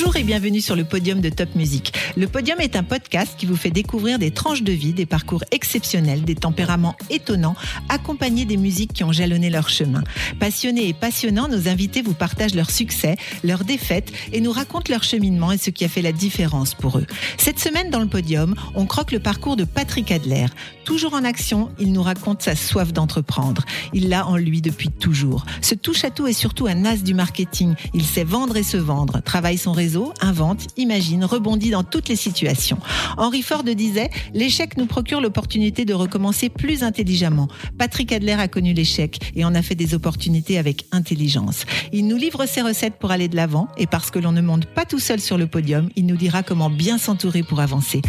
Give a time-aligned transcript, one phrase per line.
[0.00, 1.92] Bonjour et bienvenue sur le podium de Top Music.
[2.16, 5.42] Le podium est un podcast qui vous fait découvrir des tranches de vie, des parcours
[5.50, 7.56] exceptionnels, des tempéraments étonnants,
[7.88, 10.04] accompagnés des musiques qui ont jalonné leur chemin.
[10.38, 15.02] Passionnés et passionnants, nos invités vous partagent leurs succès, leurs défaites et nous racontent leur
[15.02, 17.06] cheminement et ce qui a fait la différence pour eux.
[17.36, 20.46] Cette semaine dans le podium, on croque le parcours de Patrick Adler.
[20.84, 23.64] Toujours en action, il nous raconte sa soif d'entreprendre.
[23.92, 25.44] Il l'a en lui depuis toujours.
[25.60, 27.74] Ce touche à tout est surtout un as du marketing.
[27.94, 29.87] Il sait vendre et se vendre, travaille son réseau,
[30.20, 32.78] invente, imagine, rebondit dans toutes les situations.
[33.16, 37.48] Henry Ford disait L'échec nous procure l'opportunité de recommencer plus intelligemment.
[37.78, 41.64] Patrick Adler a connu l'échec et en a fait des opportunités avec intelligence.
[41.92, 44.66] Il nous livre ses recettes pour aller de l'avant et parce que l'on ne monte
[44.66, 48.02] pas tout seul sur le podium, il nous dira comment bien s'entourer pour avancer.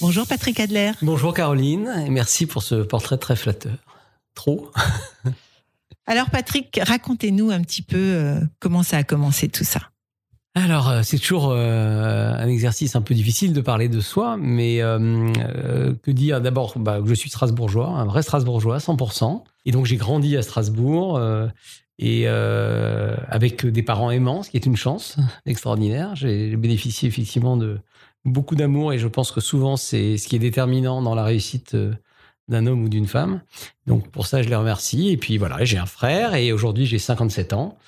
[0.00, 0.92] Bonjour Patrick Adler.
[1.02, 3.76] Bonjour Caroline et merci pour ce portrait très flatteur.
[4.34, 4.70] Trop.
[6.06, 9.80] Alors Patrick, racontez-nous un petit peu euh, comment ça a commencé tout ça.
[10.54, 14.78] Alors, euh, c'est toujours euh, un exercice un peu difficile de parler de soi, mais
[14.78, 16.40] que dire?
[16.40, 19.42] D'abord, bah, je suis strasbourgeois, un vrai strasbourgeois, 100%.
[19.64, 21.20] Et donc, j'ai grandi à Strasbourg
[21.98, 25.16] et avec des parents aimants, ce qui est une chance
[25.46, 26.14] extraordinaire.
[26.14, 27.80] J'ai bénéficié effectivement de
[28.24, 31.76] beaucoup d'amour et je pense que souvent, c'est ce qui est déterminant dans la réussite
[32.48, 33.42] d'un homme ou d'une femme.
[33.86, 35.10] Donc pour ça, je les remercie.
[35.10, 37.78] Et puis voilà, j'ai un frère et aujourd'hui j'ai 57 ans.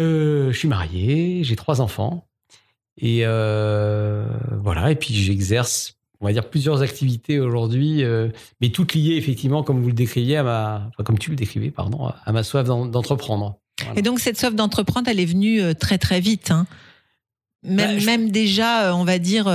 [0.00, 2.26] Euh, je suis marié, j'ai trois enfants.
[2.98, 4.26] Et euh,
[4.62, 8.28] voilà, et puis j'exerce, on va dire, plusieurs activités aujourd'hui, euh,
[8.60, 12.10] mais toutes liées effectivement, comme vous le décriviez, à ma, comme tu le décrivais, pardon,
[12.24, 13.58] à ma soif d'entreprendre.
[13.96, 16.50] Et donc cette soif d'entreprendre, elle est venue très très vite.
[16.50, 16.66] Hein.
[17.64, 19.48] Même, bah, même déjà, on va dire,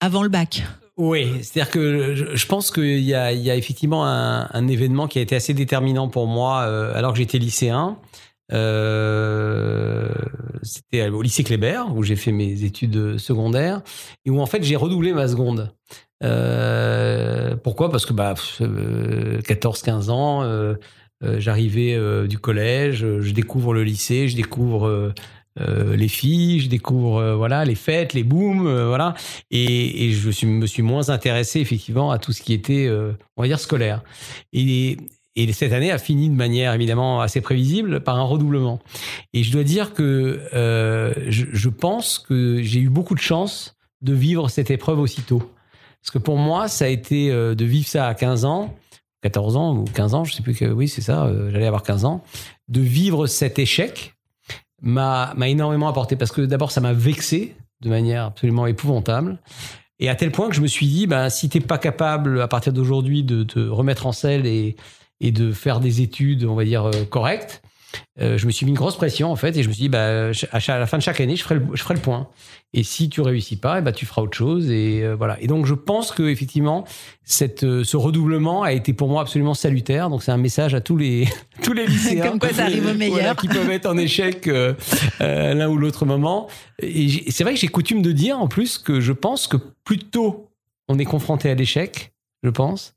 [0.00, 0.62] avant le bac.
[1.00, 5.54] Oui, c'est-à-dire que je, pense qu'il y, a, effectivement un, événement qui a été assez
[5.54, 7.96] déterminant pour moi euh, alors que j'étais lycéen.
[8.52, 10.10] Euh,
[10.62, 13.80] c'était au lycée Kléber où j'ai fait mes études secondaires
[14.26, 15.72] et où en fait j'ai redoublé ma seconde.
[16.22, 17.90] Euh, pourquoi?
[17.90, 20.74] Parce que bah 14-15 ans,
[21.22, 25.14] j'arrivais du collège, je découvre le lycée, je découvre
[25.58, 29.14] euh, les filles, je découvre euh, voilà les fêtes, les booms, euh, voilà,
[29.50, 32.88] et, je me suis moins intéressé effectivement à tout ce qui était,
[33.36, 34.02] on va dire, scolaire.
[34.52, 34.96] Et,
[35.36, 38.80] et cette année a fini de manière évidemment assez prévisible par un redoublement.
[39.32, 44.12] Et je dois dire que je, je, pense que j'ai eu beaucoup de chance de
[44.12, 45.42] vivre cette épreuve aussitôt.
[46.02, 48.74] Parce que pour moi, ça a été de vivre ça à 15 ans,
[49.22, 52.04] 14 ans ou 15 ans, je sais plus que, oui, c'est ça, j'allais avoir 15
[52.04, 52.22] ans,
[52.68, 54.14] de vivre cet échec
[54.82, 59.38] m'a énormément apporté parce que d'abord ça m'a vexé de manière absolument épouvantable.
[59.98, 62.48] Et à tel point que je me suis dit ben si t'es pas capable à
[62.48, 64.76] partir d'aujourd'hui de te remettre en selle et
[65.20, 67.62] et de faire des études on va dire euh, correctes
[68.20, 69.88] euh, je me suis mis une grosse pression en fait et je me suis dit
[69.88, 72.28] bah, à, la fin de chaque année je ferai le, je ferai le point.
[72.72, 75.40] Et si tu réussis pas et eh bah, tu feras autre chose et euh, voilà.
[75.40, 76.84] Et donc je pense que effectivement
[77.24, 80.10] cette euh, ce redoublement a été pour moi absolument salutaire.
[80.10, 81.26] Donc c'est un message à tous les
[81.62, 83.36] tous les lycéens comme quoi ça arrive au meilleur.
[83.36, 84.48] qui peuvent être en échec
[85.20, 86.48] l'un ou l'autre moment.
[86.82, 89.98] Et c'est vrai que j'ai coutume de dire en plus que je pense que plus
[89.98, 90.50] tôt
[90.88, 92.12] on est confronté à l'échec
[92.42, 92.94] je pense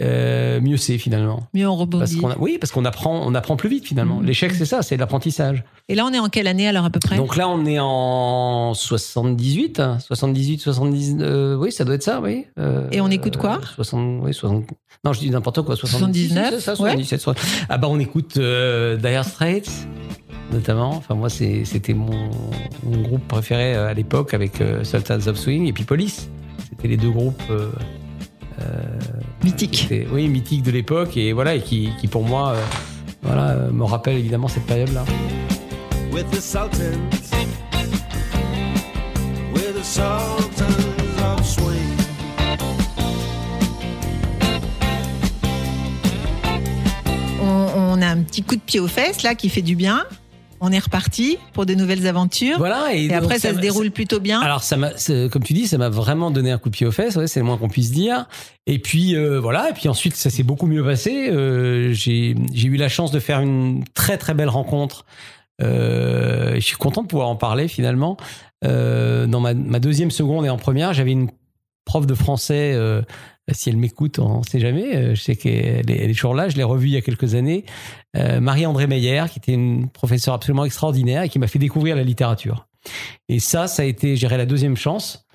[0.00, 1.48] euh, mieux c'est finalement.
[1.54, 2.20] Mieux on rebondit.
[2.38, 4.20] oui, parce qu'on apprend, on apprend plus vite finalement.
[4.20, 4.26] Mmh.
[4.26, 5.64] L'échec, c'est ça, c'est l'apprentissage.
[5.88, 7.16] Et là, on est en quelle année alors à peu près?
[7.16, 11.16] Donc là, on est en 78, 78, 70.
[11.58, 12.46] oui, ça doit être ça, oui.
[12.58, 13.60] Euh, Et on écoute quoi?
[13.74, 14.66] 60, oui, 60,
[15.04, 15.76] Non, je dis n'importe quoi.
[15.76, 17.26] 79, ça, 77,
[17.68, 19.68] Ah bah, on écoute euh, Dire Straits
[20.52, 20.90] notamment.
[20.90, 22.30] Enfin, moi, c'était mon,
[22.82, 26.28] mon, groupe préféré euh, à l'époque avec Sultans of Swing et puis Police.
[26.70, 27.40] C'était les deux groupes
[28.62, 28.98] euh,
[29.44, 29.88] mythique.
[30.12, 32.62] Oui, mythique de l'époque et voilà et qui, qui pour moi euh,
[33.22, 35.04] voilà euh, me rappelle évidemment cette période là.
[36.12, 36.96] With the Sultans,
[39.54, 40.66] with the Sultans
[41.22, 41.96] of Swing.
[47.42, 50.04] On, on a un petit coup de pied aux fesses là qui fait du bien
[50.60, 52.58] on est reparti pour de nouvelles aventures.
[52.58, 52.94] Voilà.
[52.94, 54.40] Et, après, ça, se déroule plutôt bien.
[54.40, 54.90] Alors, ça m'a,
[55.30, 57.18] comme tu dis, ça m'a vraiment donné un coup de pied aux fesses.
[57.26, 58.26] c'est le moins qu'on puisse dire.
[58.66, 59.70] Et puis euh, voilà.
[59.70, 61.30] Et puis ensuite, ça s'est beaucoup mieux passé.
[61.30, 65.04] Euh, j'ai, eu la chance de faire une très très belle rencontre.
[65.62, 68.16] Euh, je suis content de pouvoir en parler finalement.
[68.62, 71.28] dans ma, ma, deuxième seconde et en première, j'avais une
[71.90, 73.02] prof de français, euh,
[73.52, 74.96] si elle m'écoute, on ne sait jamais.
[74.96, 76.48] euh, Je sais qu'elle est, est toujours là.
[76.48, 77.64] Je l'ai revue il y a quelques années.
[78.16, 82.02] Euh, Marie-André Meyer, qui était une professeure absolument extraordinaire et qui m'a fait découvrir la
[82.02, 82.66] littérature.
[83.28, 85.26] Et ça, ça a été, je dirais, la deuxième chance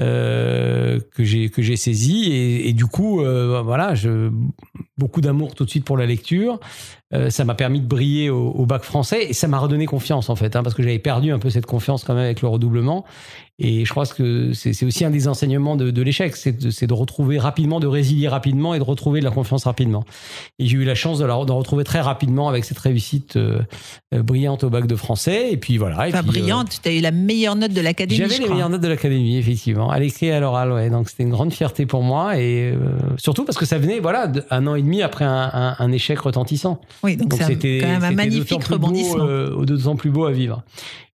[0.00, 2.32] euh, que j'ai que j'ai saisie.
[2.32, 4.30] Et, du coup, euh, voilà, je,
[4.96, 6.58] beaucoup d'amour tout de suite pour la lecture.
[7.12, 10.30] Euh, ça m'a permis de briller au, au bac français et ça m'a redonné confiance
[10.30, 12.48] en fait, hein, parce que j'avais perdu un peu cette confiance quand même avec le
[12.48, 13.04] redoublement.
[13.60, 17.38] Et je crois que c'est aussi un des enseignements de, de l'échec, c'est de, retrouver
[17.38, 20.02] rapidement, de résilier rapidement et de retrouver de la confiance rapidement.
[20.58, 23.60] Et j'ai eu la chance de la d'en retrouver très rapidement avec cette réussite euh,
[24.12, 25.52] euh, brillante au bac de français.
[25.52, 26.08] Et puis voilà.
[26.08, 28.18] et Enfin, puis, euh, brillante, tu as eu la meilleure note de l'académie.
[28.28, 30.90] j'avais les meilleures notes de l'académie, effectivement, à l'écrit et à l'oral, ouais.
[30.90, 32.78] Donc c'était une grande fierté pour moi et euh,
[33.18, 36.18] surtout parce que ça venait, voilà, un an et demi après un, un- un échec
[36.18, 36.80] retentissant.
[37.02, 39.24] Oui, donc, c'était quand même un magnifique beau, rebondissement.
[39.26, 40.62] euh, d'autant plus beau à vivre.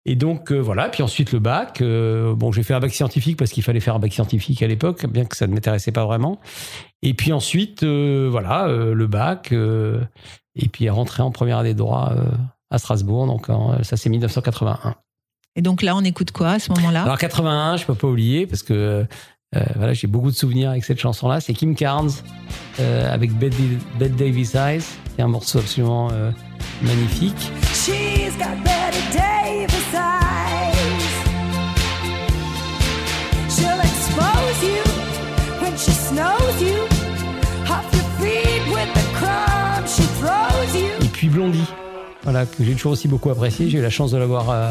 [0.06, 1.80] Et donc euh, voilà, puis ensuite le bac.
[1.80, 4.66] euh, bon, j'ai fait un bac scientifique parce qu'il fallait faire un bac scientifique à
[4.66, 6.40] l'époque, bien que ça ne m'intéressait pas vraiment.
[7.02, 9.52] Et puis ensuite, euh, voilà, le bac.
[9.52, 12.12] et puis rentrer en première année de droit
[12.70, 13.26] à Strasbourg.
[13.26, 13.48] Donc
[13.82, 14.94] ça c'est 1981.
[15.56, 17.02] Et donc là, on écoute quoi à ce moment-là?
[17.02, 19.04] Alors 81, je peux pas oublier parce que
[19.52, 21.40] voilà, j'ai beaucoup de souvenirs avec cette chanson-là.
[21.40, 22.12] C'est Kim Carnes
[22.78, 23.54] euh, avec Bette
[23.98, 24.82] Bette Davis Eyes,
[25.14, 26.30] qui est un morceau absolument euh,
[26.82, 27.50] magnifique.
[27.72, 31.10] She's got Betty Davis eyes.
[33.48, 34.82] She'll expose you
[35.60, 36.84] when she snows you.
[37.68, 41.04] Off your feet with the crumbs she throws you.
[41.04, 41.66] Et puis Blondie,
[42.22, 43.68] voilà, que j'ai toujours aussi beaucoup apprécié.
[43.68, 44.70] J'ai eu la chance de l'avoir euh,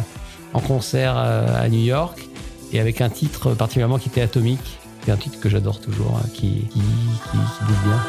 [0.53, 2.29] en concert euh, à New York
[2.71, 4.79] et avec un titre particulièrement qui était atomique.
[5.05, 7.99] C'est un titre que j'adore toujours, hein, qui, qui, qui, qui bouge bien.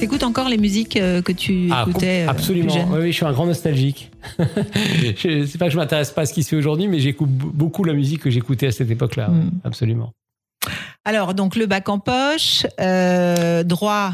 [0.00, 2.72] T'écoutes encore les musiques euh, que tu Ah, écoutais euh, absolument.
[2.72, 4.10] plus jeune Oui, je suis un grand nostalgique.
[5.16, 7.84] sais pas que je m'intéresse pas à ce qui se fait aujourd'hui, mais j'écoute beaucoup
[7.84, 9.28] la musique que j'écoutais à cette époque-là.
[9.28, 9.50] Mm.
[9.62, 10.12] Absolument.
[11.04, 14.12] Alors, donc le bac en poche, euh, droit,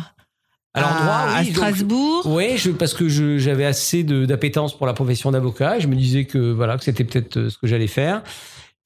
[0.74, 2.22] Alors, à, droit, à oui, donc- Strasbourg.
[2.26, 3.08] Oui, parce que
[3.38, 7.04] j'avais assez d'appétence pour la profession d'avocat et je me disais que voilà que c'était
[7.04, 8.22] peut-être euh, ce que j'allais faire.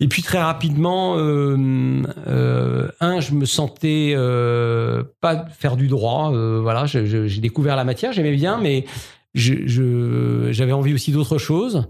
[0.01, 6.33] Et puis très rapidement, euh, euh, un, je me sentais euh, pas faire du droit.
[6.61, 8.85] voilà, j'ai découvert la matière, j'aimais bien, mais
[9.35, 11.85] je- je- j'avais envie aussi d'autre chose.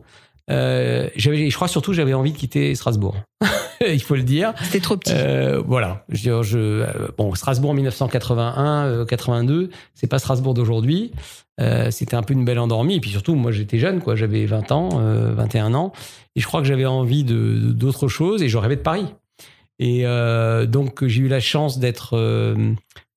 [0.51, 3.17] Euh, j'avais, je crois surtout, j'avais envie de quitter Strasbourg.
[3.87, 4.55] Il faut le dire.
[4.63, 5.13] C'était trop petit.
[5.15, 6.05] Euh, voilà.
[6.09, 11.13] Je, je, euh, bon, Strasbourg en 1981, euh, 82, c'est pas Strasbourg d'aujourd'hui.
[11.91, 12.97] C'était un peu une belle endormie.
[12.97, 14.17] Et puis surtout, moi, j'étais jeune, quoi.
[14.17, 15.93] J'avais 20 ans, euh, 21 ans.
[16.35, 19.07] Et je crois que j'avais envie de, d'autre chose et je rêvais de Paris.
[19.79, 20.05] Et
[20.67, 22.17] donc, j'ai eu la chance d'être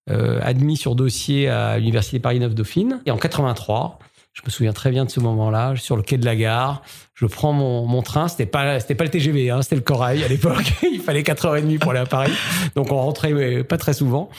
[0.07, 3.01] admis sur dossier à l'Université Paris-Neuf-Dauphine.
[3.07, 3.97] Et en 83,
[4.35, 6.81] je me souviens très bien de ce moment-là, sur le quai de la gare,
[7.13, 8.27] je prends mon, mon train.
[8.27, 10.73] C'était pas, c'était pas le TGV, hein, c'était le Corail à l'époque.
[10.83, 12.33] Il fallait 4h30 pour aller à Paris.
[12.75, 14.29] Donc on rentrait pas très souvent.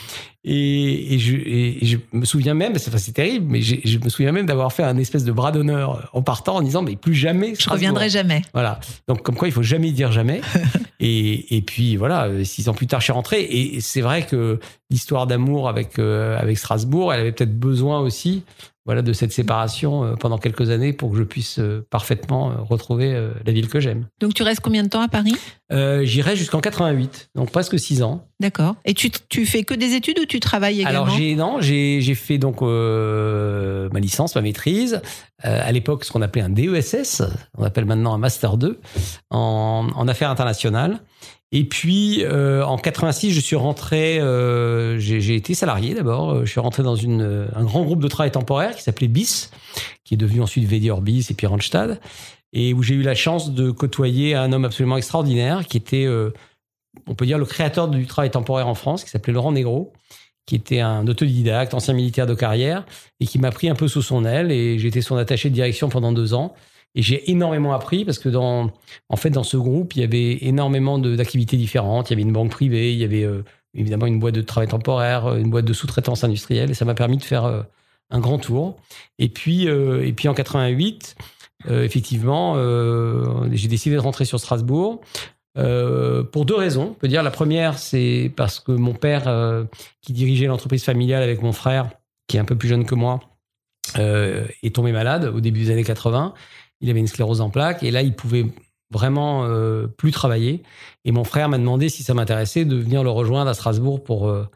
[0.44, 4.10] Et, et, je, et je me souviens même, c'est, enfin, c'est terrible, mais je me
[4.10, 7.14] souviens même d'avoir fait un espèce de bras d'honneur en partant en disant, mais plus
[7.14, 7.54] jamais.
[7.58, 8.42] Je reviendrai jamais.
[8.52, 8.78] Voilà.
[9.08, 10.42] Donc, comme quoi, il faut jamais dire jamais.
[11.00, 13.40] et, et puis, voilà, six ans plus tard, je suis rentré.
[13.42, 14.60] Et c'est vrai que
[14.90, 18.44] l'histoire d'amour avec, euh, avec Strasbourg, elle avait peut-être besoin aussi
[18.86, 22.54] voilà, de cette séparation euh, pendant quelques années pour que je puisse euh, parfaitement euh,
[22.61, 23.12] retrouver
[23.44, 24.06] la ville que j'aime.
[24.20, 25.34] Donc tu restes combien de temps à Paris?
[25.72, 28.25] Euh, J'irai jusqu'en 88, donc presque six ans.
[28.38, 28.76] D'accord.
[28.84, 31.02] Et tu, tu fais que des études ou tu travailles également?
[31.04, 35.00] Alors j'ai non, j'ai j'ai fait donc euh, ma licence, ma maîtrise.
[35.44, 37.22] Euh, à l'époque, ce qu'on appelait un DESS,
[37.58, 38.80] on appelle maintenant un master 2
[39.30, 41.00] en, en affaires internationales.
[41.56, 44.20] Et puis euh, en 86, je suis rentré.
[44.20, 46.44] euh, j'ai été salarié d'abord.
[46.44, 49.48] Je suis rentré dans un grand groupe de travail temporaire qui s'appelait BIS,
[50.04, 51.98] qui est devenu ensuite Vedior BIS et puis Randstad,
[52.52, 56.28] et où j'ai eu la chance de côtoyer un homme absolument extraordinaire qui était, euh,
[57.06, 59.94] on peut dire, le créateur du travail temporaire en France, qui s'appelait Laurent Negro
[60.44, 62.86] qui était un autodidacte, ancien militaire de carrière,
[63.18, 64.52] et qui m'a pris un peu sous son aile.
[64.52, 66.54] Et été son attaché de direction pendant deux ans.
[66.96, 68.72] Et j'ai énormément appris parce que dans,
[69.08, 72.10] en fait, dans ce groupe, il y avait énormément d'activités différentes.
[72.10, 74.68] Il y avait une banque privée, il y avait euh, évidemment une boîte de travail
[74.68, 77.62] temporaire, une boîte de sous-traitance industrielle, et ça m'a permis de faire euh,
[78.10, 78.76] un grand tour.
[79.18, 81.16] Et puis, euh, et puis en 88,
[81.68, 85.00] euh, effectivement, euh, j'ai décidé de rentrer sur Strasbourg.
[85.58, 86.90] Euh, pour deux raisons.
[86.90, 89.64] On peut dire la première, c'est parce que mon père, euh,
[90.02, 91.88] qui dirigeait l'entreprise familiale avec mon frère,
[92.28, 93.20] qui est un peu plus jeune que moi,
[93.98, 96.34] euh, est tombé malade au début des années 80.
[96.80, 98.47] Il avait une sclérose en plaques et là, il pouvait
[98.90, 100.62] vraiment euh, plus travailler.
[101.04, 104.28] Et mon frère m'a demandé si ça m'intéressait de venir le rejoindre à Strasbourg pour,
[104.28, 104.47] euh,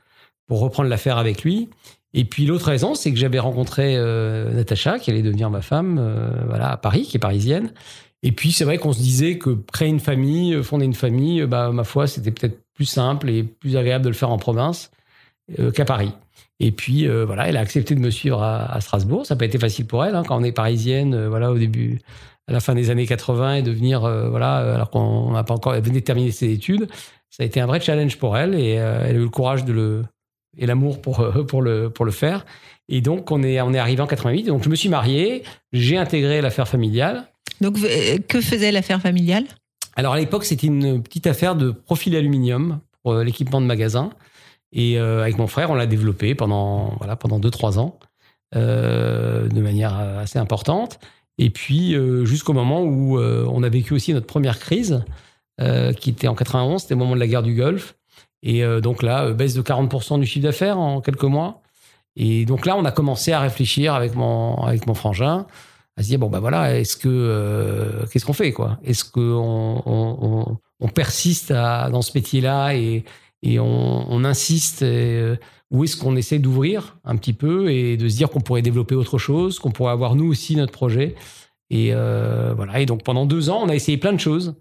[0.46, 1.68] pour reprendre l'affaire avec lui.
[2.12, 5.98] Et puis l'autre raison, c'est que j'avais rencontré euh, Natacha, qui allait devenir ma femme,
[6.00, 7.72] euh, voilà, à Paris, qui est parisienne.
[8.22, 11.70] Et puis c'est vrai qu'on se disait que créer une famille, fonder une famille, bah,
[11.70, 14.90] ma foi, c'était peut-être plus simple et plus agréable de le faire en province
[15.74, 16.12] qu'à Paris.
[16.60, 19.26] Et puis euh, voilà, elle a accepté de me suivre à, à Strasbourg.
[19.26, 21.58] Ça n'a pas été facile pour elle, hein, quand on est parisienne, euh, voilà, au
[21.58, 22.00] début,
[22.46, 25.54] à la fin des années 80, et de venir, euh, voilà, alors qu'on n'a pas
[25.54, 26.88] encore, elle venait de terminer ses études.
[27.30, 29.72] Ça a été un vrai challenge pour elle et elle a eu le courage de
[29.72, 30.04] le
[30.58, 32.44] et l'amour pour pour le pour le faire.
[32.88, 34.44] Et donc on est on est arrivé en 88.
[34.44, 37.28] Donc je me suis marié, j'ai intégré l'affaire familiale.
[37.60, 37.76] Donc,
[38.28, 39.44] que faisait l'affaire familiale?
[39.94, 44.10] Alors à l'époque, c'était une petite affaire de profil aluminium pour l'équipement de magasin.
[44.72, 47.98] Et euh, avec mon frère, on l'a développé pendant voilà pendant deux trois ans
[48.54, 50.98] euh, de manière euh, assez importante.
[51.38, 51.94] Et puis
[52.26, 55.02] jusqu'au moment où on a vécu aussi notre première crise,
[55.98, 57.94] qui était en 91, c'était au moment de la guerre du Golfe.
[58.42, 61.62] Et donc là, baisse de 40% du chiffre d'affaires en quelques mois.
[62.14, 65.46] Et donc là, on a commencé à réfléchir avec mon avec mon frangin
[65.96, 68.78] à se dire bon ben voilà, est-ce que qu'est-ce qu'on fait quoi?
[68.84, 73.04] Est-ce que on, on, on- on persiste dans ce métier-là et
[73.42, 75.36] et on, insiste euh,
[75.70, 78.94] ou est-ce qu'on essaie d'ouvrir un petit peu et de se dire qu'on pourrait développer
[78.94, 81.14] autre chose, qu'on pourrait avoir nous aussi notre projet
[81.70, 82.80] et euh, voilà.
[82.80, 84.56] Et donc pendant deux ans, on a essayé plein de choses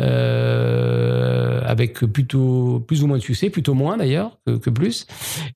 [0.00, 5.06] euh, avec plutôt plus ou moins de succès, plutôt moins d'ailleurs que, que plus.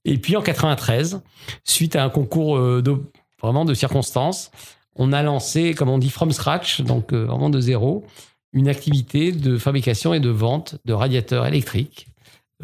[0.05, 1.23] Et puis en 93,
[1.65, 3.03] suite à un concours de,
[3.43, 4.51] vraiment de circonstances,
[4.95, 8.05] on a lancé, comme on dit, from scratch, donc vraiment de zéro,
[8.53, 12.10] une activité de fabrication et de vente de radiateurs électriques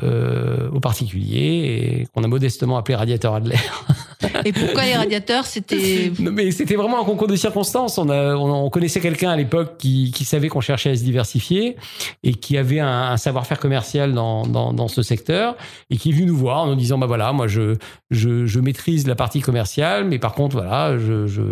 [0.03, 3.57] euh, aux particuliers et qu'on a modestement appelé radiateur Adler.
[4.45, 6.13] Et pourquoi les radiateurs C'était.
[6.19, 7.99] Non, mais c'était vraiment un concours de circonstances.
[7.99, 11.03] On, a, on, on connaissait quelqu'un à l'époque qui, qui savait qu'on cherchait à se
[11.03, 11.77] diversifier
[12.23, 15.57] et qui avait un, un savoir-faire commercial dans, dans, dans ce secteur
[15.91, 17.77] et qui est venu nous voir en nous disant bah voilà moi je,
[18.11, 21.43] je, je maîtrise la partie commerciale mais par contre voilà je je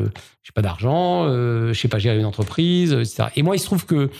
[0.42, 3.24] j'ai pas d'argent euh, je sais pas gérer une entreprise etc.
[3.36, 4.10] Et moi il se trouve que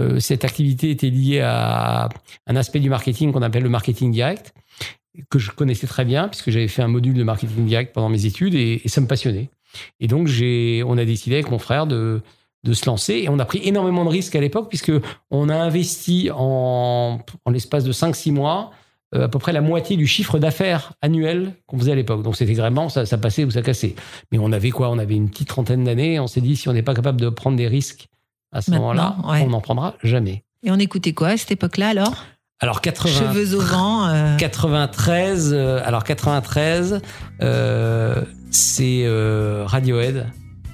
[0.00, 2.08] euh, cette activité était liée à
[2.46, 4.52] un aspect du marketing qu'on appelle le marketing direct
[5.30, 8.26] que je connaissais très bien puisque j'avais fait un module de marketing direct pendant mes
[8.26, 9.50] études et, et ça me passionnait.
[10.00, 12.22] Et donc on a décidé avec mon frère de
[12.64, 14.92] de se lancer et on a pris énormément de risques à l'époque puisque
[15.30, 18.70] on a investi en, en l'espace de 5-6 mois
[19.14, 22.22] euh, à peu près la moitié du chiffre d'affaires annuel qu'on faisait à l'époque.
[22.22, 23.94] Donc c'était vraiment ça, ça passait ou ça cassait.
[24.32, 24.90] Mais on avait quoi?
[24.90, 26.18] On avait une petite trentaine d'années.
[26.18, 28.08] On s'est dit si on n'est pas capable de prendre des risques
[28.50, 29.42] à ce moment-là, ouais.
[29.42, 30.44] on n'en prendra jamais.
[30.62, 32.24] Et on écoutait quoi à cette époque-là alors?
[32.60, 34.08] Alors 80, Cheveux au vent.
[34.08, 37.00] euh, 93, euh, alors 93,
[37.42, 40.26] euh, c'est euh, Radiohead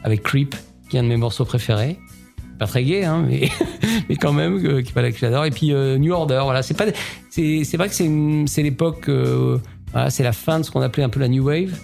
[0.05, 0.55] avec Creep,
[0.89, 1.99] qui est un de mes morceaux préférés.
[2.59, 3.49] Pas très gay, hein, mais,
[4.09, 5.47] mais quand même, euh, qui que j'adore.
[5.47, 6.85] Et puis euh, New Order, voilà, c'est pas,
[7.31, 8.11] c'est, c'est vrai que c'est,
[8.47, 9.59] c'est l'époque, euh,
[9.93, 11.75] voilà, c'est la fin de ce qu'on appelait un peu la New Wave.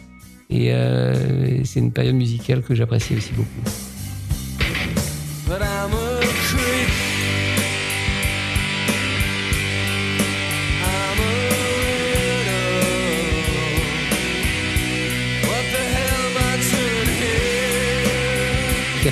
[0.51, 3.71] Et euh, c'est une période musicale que j'apprécie aussi beaucoup.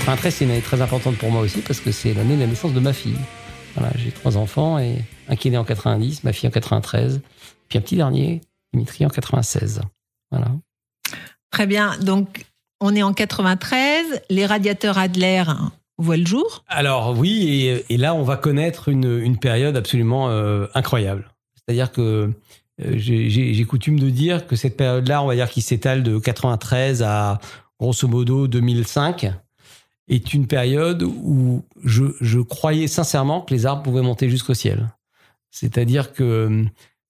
[0.04, 2.46] 93, c'est une année très importante pour moi aussi parce que c'est l'année de la
[2.46, 3.16] naissance de ma fille.
[3.74, 4.96] Voilà, j'ai trois enfants et
[5.28, 7.22] un qui est né en 90, ma fille en 93,
[7.68, 8.42] puis un petit dernier,
[8.74, 9.80] Dimitri en 96.
[10.30, 10.48] Voilà.
[11.50, 11.96] Très bien.
[12.00, 12.44] Donc,
[12.80, 14.20] on est en 93.
[14.28, 15.44] Les radiateurs Adler
[15.96, 16.64] voient le jour.
[16.68, 21.30] Alors oui, et, et là on va connaître une, une période absolument euh, incroyable.
[21.56, 22.30] C'est-à-dire que
[22.84, 27.02] euh, j'ai- coutume de dire que cette période-là, on va dire qui s'étale de 93
[27.02, 27.40] à
[27.80, 29.32] grosso modo 2005,
[30.08, 34.88] est une période où je, je croyais sincèrement que les arbres pouvaient monter jusqu'au ciel.
[35.50, 36.64] C'est-à-dire que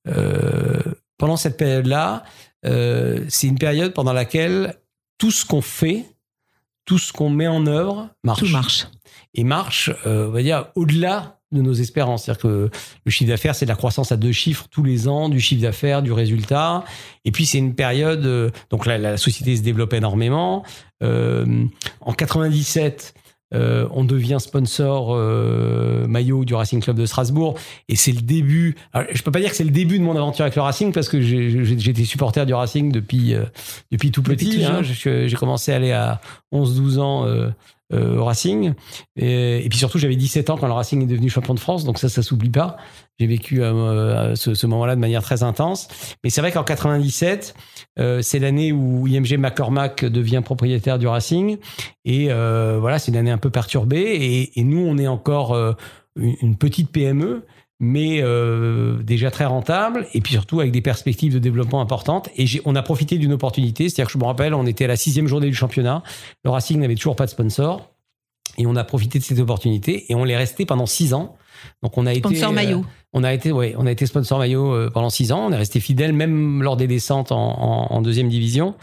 [0.06, 0.80] euh,
[1.18, 2.24] pendant cette période-là,
[2.66, 4.74] euh, c'est une période pendant laquelle
[5.18, 6.04] tout ce qu'on fait,
[6.84, 8.86] tout ce qu'on met en œuvre marche Tout marche.
[9.34, 12.24] et marche, euh, on va dire, au-delà de nos espérances.
[12.24, 12.70] C'est-à-dire que
[13.04, 15.62] le chiffre d'affaires, c'est de la croissance à deux chiffres tous les ans, du chiffre
[15.62, 16.84] d'affaires, du résultat.
[17.24, 20.64] Et puis, c'est une période, donc la, la société se développe énormément.
[21.04, 21.64] Euh,
[22.00, 23.14] en 97,
[23.54, 27.54] euh, on devient sponsor euh, maillot du Racing Club de Strasbourg
[27.88, 28.74] et c'est le début.
[28.92, 30.92] Alors, je peux pas dire que c'est le début de mon aventure avec le Racing
[30.92, 33.44] parce que j'étais supporter du Racing depuis euh,
[33.92, 34.64] depuis tout petit.
[34.64, 34.82] hein.
[34.82, 36.20] J'ai commencé à aller à
[36.52, 37.26] 11-12 ans
[37.94, 38.74] euh, euh, au Racing
[39.16, 41.98] et, puis surtout j'avais 17 ans quand le Racing est devenu champion de France donc
[41.98, 42.76] ça ça s'oublie pas.
[43.20, 45.86] J'ai vécu euh, ce, ce moment-là de manière très intense.
[46.24, 47.54] Mais c'est vrai qu'en 97,
[48.00, 51.58] euh, c'est l'année où IMG McCormack devient propriétaire du Racing.
[52.04, 54.50] Et euh, voilà, c'est une année un peu perturbée.
[54.56, 55.74] Et, nous, on est encore euh,
[56.16, 57.44] une petite PME.
[57.84, 62.30] Mais euh, déjà très rentable, et puis surtout avec des perspectives de développement importantes.
[62.36, 64.96] Et on a profité d'une opportunité, c'est-à-dire que je me rappelle, on était à la
[64.96, 66.02] sixième journée du championnat,
[66.44, 67.90] le Racing n'avait toujours pas de sponsor,
[68.56, 71.36] et on a profité de cette opportunité, et on l'est resté pendant six ans.
[71.82, 72.84] Donc on a été Sponsor euh, maillot.
[73.12, 75.46] on a été, ouais, on a été sponsor maillot euh, pendant six ans.
[75.46, 78.74] On est resté fidèle même lors des descentes en, en- en deuxième division.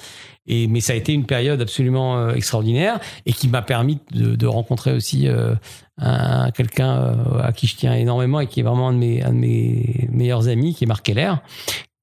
[0.48, 4.48] Et mais ça a été une période absolument extraordinaire et qui m'a permis de, de
[4.48, 5.54] rencontrer aussi euh,
[6.02, 9.22] un, quelqu'un euh, à qui je tiens énormément et qui est vraiment un de mes,
[9.22, 11.34] de mes meilleurs amis, qui est Marc Keller,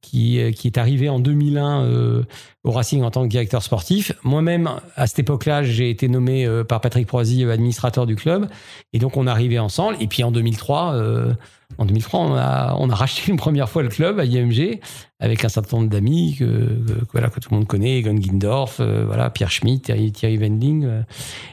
[0.08, 2.22] qui, euh, qui est arrivé en 2001 euh,
[2.64, 4.12] au Racing en tant que directeur sportif.
[4.24, 8.48] Moi-même, à cette époque-là, j'ai été nommé euh, par Patrick Proisy administrateur du club.
[8.92, 9.96] Et donc, on est arrivé ensemble.
[10.00, 11.32] Et puis, en 2003, euh,
[11.76, 14.80] en 2003, on a, racheté une première fois le club à IMG
[15.20, 19.84] avec un certain nombre d'amis que, tout le monde connaît, Egon Gindorf, voilà, Pierre Schmitt,
[19.84, 20.88] Thierry, Thierry Wendling.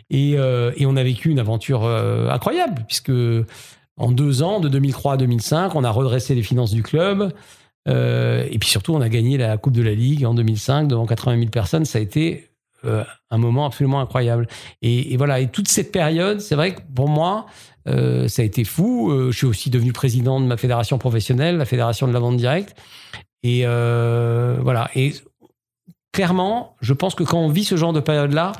[0.10, 3.12] et, on a vécu une aventure incroyable puisque
[3.98, 7.32] en deux ans, de 2003 à 2005, on a redressé les finances du club.
[7.88, 11.06] Euh, et puis surtout, on a gagné la Coupe de la Ligue en 2005 devant
[11.06, 11.86] 80 000 personnes.
[11.86, 12.50] Ça a été
[12.86, 14.48] euh, un moment absolument incroyable.
[14.82, 17.46] Et, voilà, et toute cette période, c'est vrai que pour moi,
[17.88, 19.12] euh, ça a été fou.
[19.32, 22.75] Je suis aussi devenu président de ma fédération professionnelle, la fédération de la vente directe.
[23.44, 24.89] Et voilà.
[24.96, 25.13] Et
[26.12, 28.54] clairement, je pense que quand on vit ce genre de période-là,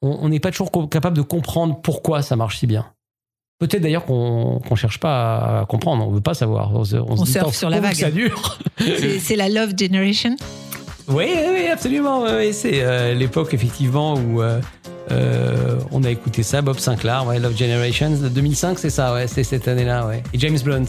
[0.00, 2.93] on n'est pas toujours capable de comprendre pourquoi ça marche si bien.
[3.66, 6.70] Peut-être d'ailleurs qu'on ne cherche pas à comprendre, on veut pas savoir.
[6.74, 7.94] On, se- on se On dit, surfe tant sur la vague.
[7.94, 8.58] Ça dure.
[9.20, 10.36] C'est la Love Generation.
[11.08, 12.24] Oui, oui, absolument.
[12.24, 12.52] oui.
[12.52, 14.60] C'est euh, l'époque effectivement où euh,
[15.10, 19.26] euh, on a écouté ça, Bob Sinclair, ouais, Love Generations, de 2005, c'est ça, ouais,
[19.26, 20.22] c'est cette année-là, ouais.
[20.32, 20.84] Et James Blunt,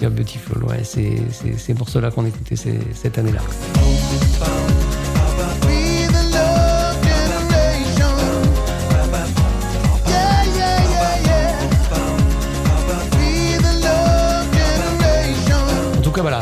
[0.00, 3.40] You're Beautiful, ouais, c'est pour cela qu'on écoutait cette année-là.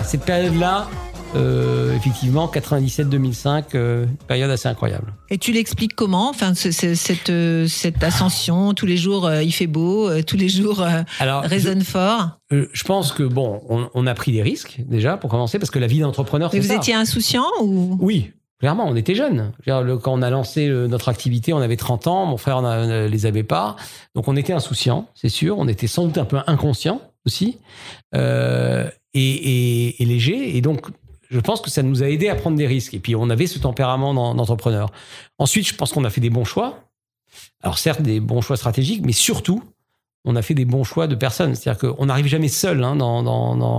[0.07, 0.89] Cette période-là,
[1.35, 5.13] euh, effectivement, 97-2005, euh, période assez incroyable.
[5.31, 6.31] Et tu l'expliques comment?
[6.31, 10.85] Enfin, cette, euh, cette ascension, tous les jours il fait beau, tous les jours
[11.19, 12.39] Alors, je- résonne fort?
[12.51, 15.79] je pense que bon, on, on a pris des risques déjà pour commencer, parce que
[15.81, 16.77] la vie d'entrepreneur, Mais vous ça.
[16.77, 17.99] étiez insouciant ou?
[18.01, 19.53] Oui, clairement, on était jeunes.
[19.67, 23.43] Quand on a lancé notre activité, on avait 30 ans, mon frère ne les avait
[23.43, 23.75] pas.
[24.15, 25.59] Donc on était insouciants, c'est sûr.
[25.59, 27.59] On était sans doute un peu inconscients aussi.
[28.15, 30.57] Euh, et, léger.
[30.57, 30.87] Et donc,
[31.31, 32.95] je pense que ça nous a aidé à prendre des risques.
[32.95, 34.91] Et puis, on avait ce tempérament d'en- d'entrepreneur.
[35.39, 36.85] Ensuite, je pense qu'on a fait des bons choix.
[37.63, 39.63] Alors, certes, des bons choix stratégiques, mais surtout,
[40.25, 41.55] on a fait des bons choix de personnes.
[41.55, 42.99] C'est-à-dire qu'on n'arrive jamais seul hein,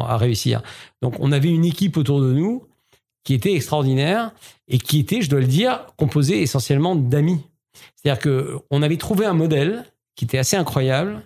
[0.08, 0.62] à réussir.
[1.02, 2.66] Donc, on avait une équipe autour de nous
[3.24, 4.32] qui était extraordinaire
[4.70, 7.42] et qui était, je dois le dire, composée essentiellement d'amis.
[7.96, 9.84] C'est-à-dire que on avait trouvé un modèle
[10.16, 11.22] qui était assez incroyable,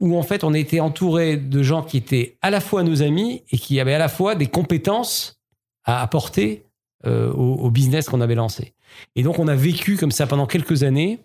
[0.00, 3.42] où en fait on était entouré de gens qui étaient à la fois nos amis
[3.50, 5.40] et qui avaient à la fois des compétences
[5.84, 6.64] à apporter
[7.06, 8.74] euh, au, business qu'on avait lancé.
[9.16, 11.20] Et donc on a vécu comme ça pendant quelques années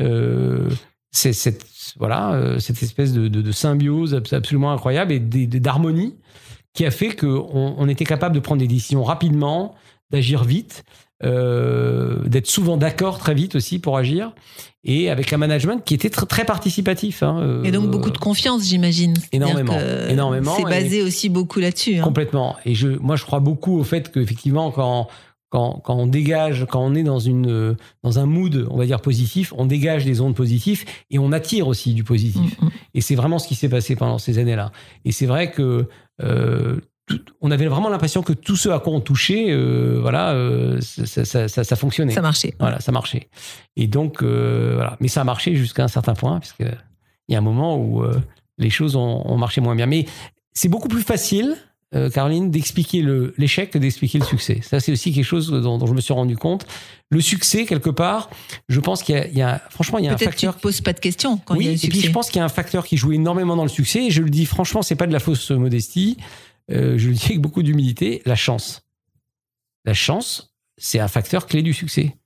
[0.00, 0.68] euh,
[1.12, 1.66] cette,
[1.98, 6.16] voilà, euh, cette espèce de, symbiose abs- absolument incroyable et d'harmonie
[6.72, 9.74] qui a fait qu'on on était capable de prendre des décisions rapidement,
[10.10, 10.84] d'agir vite,
[11.24, 14.32] euh, d'être souvent d'accord très vite aussi pour agir,
[14.84, 17.22] et avec un management qui était tr- très participatif.
[17.22, 19.14] hein, euh, Et donc beaucoup de confiance, j'imagine.
[19.32, 19.78] Énormément,
[20.08, 21.96] énormément, C'est basé aussi beaucoup là-dessus.
[21.96, 22.02] hein.
[22.02, 22.56] Complètement.
[22.64, 25.08] Et je, moi, je crois beaucoup au fait qu'effectivement, quand,
[25.50, 29.00] quand, quand on dégage, quand on est dans, une, dans un mood, on va dire
[29.00, 32.58] positif, on dégage des ondes positives et on attire aussi du positif.
[32.62, 32.70] Mm, mm.
[32.94, 34.72] Et c'est vraiment ce qui s'est passé pendant ces années-là.
[35.04, 35.86] Et c'est vrai que
[36.22, 36.76] euh,
[37.18, 40.80] tout- on avait vraiment l'impression que tous ceux à quoi on touchait, euh, voilà, euh,
[40.80, 42.12] ça, ça, ça, ça fonctionnait.
[42.14, 42.54] Ça marchait.
[42.60, 43.28] Voilà, ça marchait.
[43.76, 44.96] Et donc, euh, voilà.
[45.00, 48.02] Mais ça a marché jusqu'à un certain point, puisque il y a un moment où
[48.02, 48.20] euh,
[48.58, 49.86] les choses ont, ont marché moins bien.
[49.86, 50.06] Mais
[50.52, 51.56] c'est beaucoup plus facile,
[51.94, 53.04] euh, Caroline, d'expliquer
[53.36, 54.60] l'échec que d'expliquer le succès.
[54.62, 56.64] Ça, c'est aussi quelque chose dont, dont je me suis rendu compte.
[57.10, 58.30] Le succès, quelque part,
[58.68, 60.56] je pense qu'il y y a- franchement, il y a un Peut-être que tu facteur.
[60.56, 61.98] te poses pas de questions quand oui, il y a le et succès.
[61.98, 64.04] puis je pense qu'il y a un facteur qui joue énormément dans le succès.
[64.06, 66.16] Et je le dis franchement, c'est pas de la fausse modestie.
[66.70, 68.82] Euh, je le dis avec beaucoup d'humilité, la chance.
[69.84, 72.16] La chance, c'est un facteur clé du succès.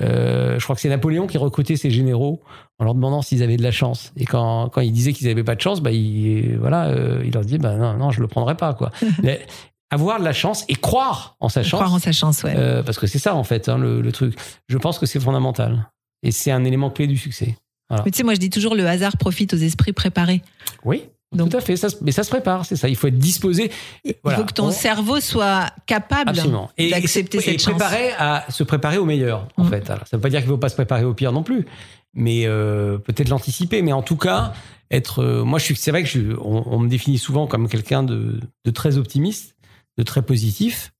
[0.00, 2.42] Euh, je crois que c'est Napoléon qui recrutait ses généraux
[2.78, 4.12] en leur demandant s'ils avaient de la chance.
[4.16, 7.32] Et quand, quand ils disaient qu'ils n'avaient pas de chance, bah, il, voilà, euh, il
[7.32, 8.74] leur disait bah, non, non, je le prendrai pas.
[8.74, 8.90] Quoi.
[9.22, 9.46] Mais
[9.90, 12.54] avoir de la chance et croire en sa chance, Croire en sa chance, ouais.
[12.56, 14.36] euh, parce que c'est ça en fait hein, le, le truc.
[14.68, 15.88] Je pense que c'est fondamental.
[16.24, 17.56] Et c'est un élément clé du succès.
[17.90, 20.42] Mais tu sais, moi je dis toujours le hasard profite aux esprits préparés.
[20.84, 21.76] Oui, Donc- Tout à fait.
[21.76, 22.88] Ça, mais ça se prépare, c'est ça.
[22.88, 23.70] Il faut être disposé.
[24.04, 24.38] Il Voilà.
[24.38, 27.64] faut que ton On- cerveau soit capable d'accepter et, cette et chance.
[27.74, 29.68] préparer à se préparer au meilleur, en Mm.
[29.70, 29.90] fait.
[29.90, 31.42] Alors, ça ne veut pas dire qu'il ne faut pas se préparer au pire non
[31.42, 31.66] plus,
[32.14, 33.82] mais euh, peut-être l'anticiper.
[33.82, 34.52] Mais en tout cas,
[34.90, 35.22] être.
[35.22, 35.76] euh, moi, je suis.
[35.76, 39.56] C'est vrai que je, on, on me définit souvent comme quelqu'un de, de très optimiste,
[39.98, 40.92] de très positif.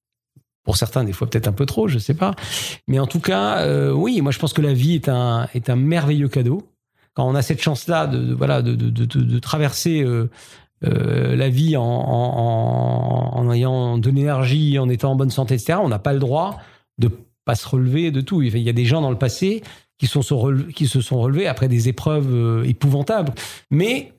[0.64, 2.34] Pour certains, des fois peut-être un peu trop, je sais pas.
[2.88, 5.68] Mais en tout cas, euh, oui, moi je pense que la vie est un est
[5.68, 6.62] un merveilleux cadeau.
[7.14, 10.28] Quand on a cette chance-là de, de- voilà de, de, traverser euh,
[10.84, 15.54] euh, la vie en, en, en, en ayant de l'énergie, en étant en bonne santé,
[15.54, 15.78] etc.
[15.82, 16.58] On n'a pas le droit
[16.98, 17.10] de
[17.44, 18.42] pas se relever de tout.
[18.42, 19.62] Il y a des gens dans le passé
[19.98, 23.32] qui, sont, se qui se sont relevés après des épreuves euh, épouvantables.
[23.70, 24.12] Mais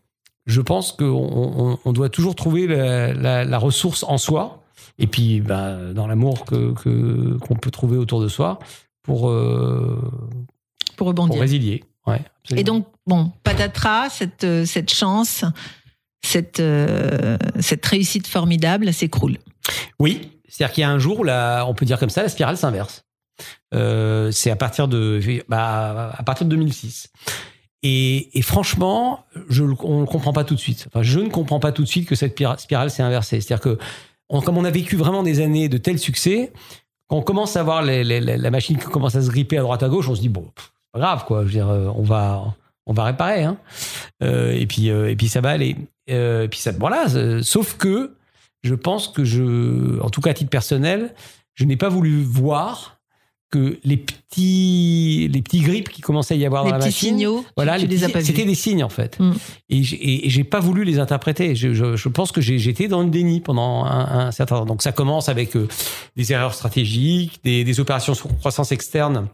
[0.45, 4.61] je pense qu'on on, on doit toujours trouver la, la- la ressource en soi
[4.99, 8.59] et puis ben, dans l'amour que que- qu'on peut trouver autour de soi
[9.03, 9.99] pour, euh,
[10.95, 11.41] pour pour rebondir.
[11.41, 11.83] résilier.
[12.07, 12.21] Ouais.
[12.55, 15.43] Et donc, bon, patatras, cette, euh, cette chance,
[16.23, 19.37] cette, euh, cette réussite formidable s'écroule.
[19.99, 22.57] Oui, c'est-à-dire qu'il y a un jour, là, on peut dire comme ça, la spirale
[22.57, 23.03] s'inverse.
[23.73, 27.07] Euh, c'est à partir de, bah, à partir de 2006.
[27.83, 30.85] Et, et franchement, je, on ne comprend pas tout de suite.
[30.87, 33.41] Enfin, je ne comprends pas tout de suite que cette pira- spirale s'est inversée.
[33.41, 33.77] C'est-à-dire que,
[34.29, 36.51] on- comme on a vécu vraiment des années de tel succès,
[37.07, 39.57] quand on commence à voir les- les- les- la machine qui commence à se gripper
[39.57, 41.41] à droite à gauche, on se dit bon, pff, pas grave quoi.
[41.41, 42.55] Je veux dire, euh, on va,
[42.85, 43.43] on va réparer.
[43.43, 43.57] Hein.
[44.23, 45.75] Euh, et puis, euh, et puis ça va aller.
[46.07, 47.05] Et puis ça, voilà.
[47.41, 48.15] Sauf que
[48.63, 51.13] je pense que je, en tout cas à titre personnel,
[51.55, 52.99] je n'ai pas voulu voir
[53.51, 57.09] que les petits, les petits grippes qui commençaient à y avoir les dans la machine,
[57.15, 59.19] signaux, voilà, tu, les c'était des signes en fait.
[59.19, 59.33] Mm.
[59.69, 61.55] Et j'ai- pas voulu les interpréter.
[61.55, 64.65] Je, je- je pense que j'ai- j'étais dans le déni pendant un, un certain temps.
[64.65, 65.67] Donc ça commence avec euh,
[66.15, 69.27] des erreurs stratégiques, des, des opérations sur croissance externe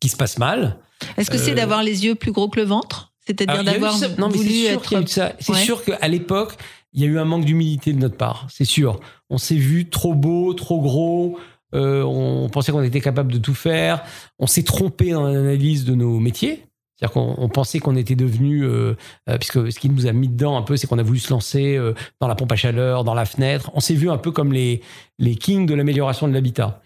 [0.00, 0.76] qui se passent mal.
[1.16, 3.12] Est-ce que c'est Euh, d'avoir les yeux plus gros que le ventre?
[3.26, 5.08] C'est-à-dire d'avoir voulu c'est sûr être.
[5.08, 5.32] ça.
[5.38, 5.58] C'est Ouais.
[5.58, 6.54] sûr qu'à l'époque,
[6.94, 8.46] il y a eu un manque d'humilité de notre part.
[8.50, 9.00] C'est sûr.
[9.28, 11.38] On s'est vu trop beau, trop gros.
[11.74, 14.02] euh, on pensait qu'on était capable de tout faire.
[14.38, 16.64] On s'est trompé dans l'analyse de nos métiers.
[16.96, 18.94] C'est-à-dire qu'on on pensait qu'on était devenu, euh,
[19.28, 21.30] euh, puisque ce qui nous a mis dedans un peu, c'est qu'on a voulu se
[21.30, 21.78] lancer
[22.22, 23.70] dans la pompe à chaleur, dans la fenêtre.
[23.74, 24.80] On s'est vu un peu comme les,
[25.18, 26.80] les kings de l'amélioration de l'habitat.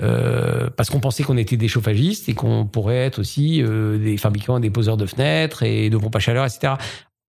[0.00, 4.16] Euh, parce qu'on pensait qu'on était des chauffagistes et qu'on pourrait être aussi euh, des
[4.16, 6.74] fabricants, des poseurs de fenêtres et de pompes à chaleur, etc.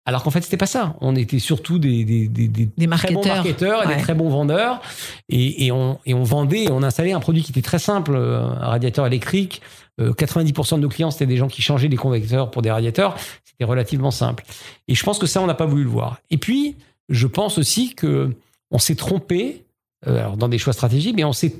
[0.06, 0.95] Alors qu'en fait, c'était pas ça.
[1.02, 3.84] On était surtout des, des, des, des très bons marketeurs.
[3.84, 3.95] et Ouais.
[3.95, 4.82] des très bons vendeurs.
[5.30, 8.13] Et, et, on, et on vendait, et on installait un produit qui était très simple,
[8.15, 9.62] euh, un radiateur électrique.
[10.02, 13.15] Euh, 90% de nos clients, c'était des gens qui changeaient des convecteurs pour des radiateurs.
[13.45, 14.43] C'était relativement simple.
[14.88, 16.17] Et je pense que ça, on n'a pas voulu le voir.
[16.32, 16.76] Et puis,
[17.10, 18.36] je pense aussi que
[18.72, 19.63] on s'est trompé
[20.06, 21.54] alors dans des choix stratégiques, mais on s'est,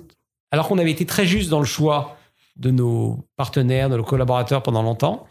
[0.52, 2.18] alors qu'on avait été très juste dans le choix
[2.56, 5.26] de nos partenaires, de nos collaborateurs pendant longtemps,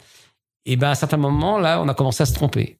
[0.65, 2.79] et ben à un certain moment, là, on a commencé à se tromper.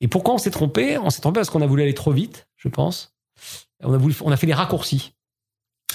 [0.00, 0.98] Et pourquoi on s'est trompé?
[0.98, 3.14] On s'est trompé parce qu'on a voulu aller trop vite, je pense.
[3.82, 5.12] On a, voulu, on a fait des raccourcis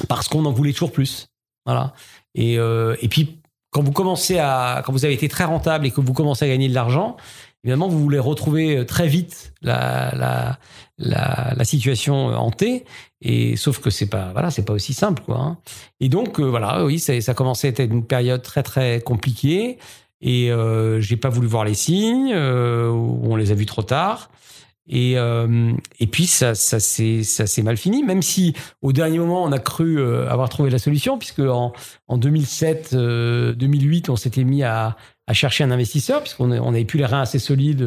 [0.07, 1.27] parce qu'on en voulait toujours plus.
[1.65, 1.93] Voilà.
[2.35, 3.39] Et, euh, et puis,
[3.71, 6.47] quand vous commencez à, quand vous avez été très rentable et que vous commencez à
[6.47, 7.17] gagner de l'argent,
[7.63, 10.59] évidemment, vous voulez retrouver très vite la,
[11.01, 12.85] la, la situation hantée.
[13.21, 15.37] Et sauf que c'est pas, voilà, c'est pas aussi simple, quoi.
[15.37, 15.57] hein.
[15.99, 19.77] Et donc, euh, voilà, oui, ça, ça commençait à être une période très très compliquée.
[20.21, 24.29] Et euh, j'ai pas voulu voir les signes, euh, on les a vus trop tard.
[24.87, 29.19] Et, euh, et puis ça, ça s'est ça s'est mal fini, même si au dernier
[29.19, 31.71] moment on a cru euh, avoir trouvé la solution, puisque en,
[32.07, 36.83] en 2007, euh, 2008, on s'était mis à, à chercher un investisseur, puisqu'on on avait
[36.85, 37.81] plus les reins assez solides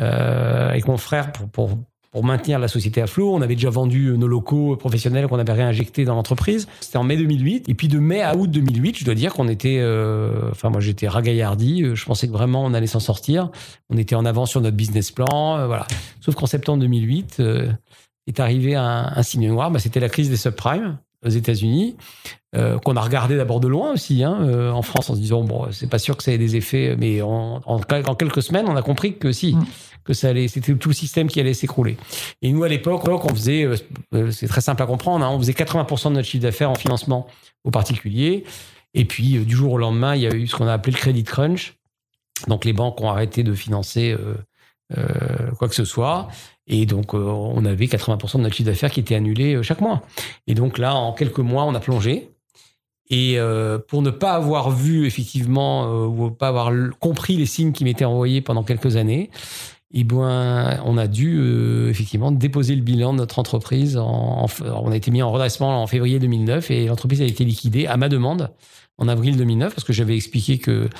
[0.00, 1.70] euh, avec mon frère pour,
[2.10, 3.34] pour maintenir la société à flot.
[3.34, 6.66] On avait déjà vendu nos locaux professionnels qu'on avait réinjectés dans l'entreprise.
[6.80, 7.68] C'était en mai 2008.
[7.68, 10.80] Et puis de mai à août 2008, je dois dire qu'on était, euh, enfin moi
[10.80, 11.84] j'étais ragaillardi.
[11.94, 13.50] Je pensais que vraiment on allait s'en sortir.
[13.90, 15.86] On était en avance sur notre business plan, euh, voilà.
[16.20, 17.72] Sauf qu'en septembre 2008 euh,
[18.26, 19.70] est arrivé un, signe noir.
[19.70, 21.96] Bah, C'était la crise des subprimes aux États-Unis,
[22.54, 25.42] euh, qu'on a regardé d'abord de loin aussi, hein, euh, en France, en se disant
[25.42, 27.60] bon, c'est pas sûr que ça ait des effets, mais en
[28.16, 29.64] quelques semaines, on a compris que si, Mm.
[30.04, 31.96] Que ça allait, c'était tout le système qui allait s'écrouler.
[32.42, 33.76] Et nous, à l'époque, on faisait, euh,
[34.14, 36.74] euh, c'est très simple à comprendre, hein, on faisait 80% de notre chiffre d'affaires en
[36.74, 37.26] financement
[37.64, 38.44] aux particuliers.
[38.94, 40.92] Et puis, euh, du jour au lendemain, il y a eu ce qu'on a appelé
[40.92, 41.74] le credit crunch.
[42.46, 44.16] Donc, les banques ont arrêté de financer
[45.58, 46.28] quoi que ce soit.
[46.68, 50.02] Et donc, on avait 80% de notre chiffre d'affaires qui était annulé chaque mois.
[50.46, 52.30] Et donc là, en quelques mois, on a plongé.
[53.10, 53.38] Et
[53.88, 58.40] pour ne pas avoir vu effectivement ou pas avoir compris les signes qui m'étaient envoyés
[58.40, 59.30] pendant quelques années,
[59.90, 63.96] eh ben, on a dû euh, effectivement déposer le bilan de notre entreprise.
[63.96, 67.96] On a été mis en redressement en février 2009 et l'entreprise a été liquidée à
[67.96, 68.50] ma demande
[68.98, 70.90] en avril 2009 parce que j'avais expliqué que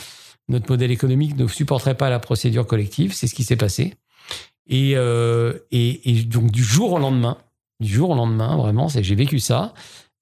[0.48, 3.12] notre modèle économique ne supporterait pas la procédure collective.
[3.12, 3.94] C'est ce qui s'est passé.
[4.66, 7.36] Et, euh, et, et donc du jour au lendemain,
[7.80, 9.74] du jour au lendemain, vraiment, j'ai vécu ça.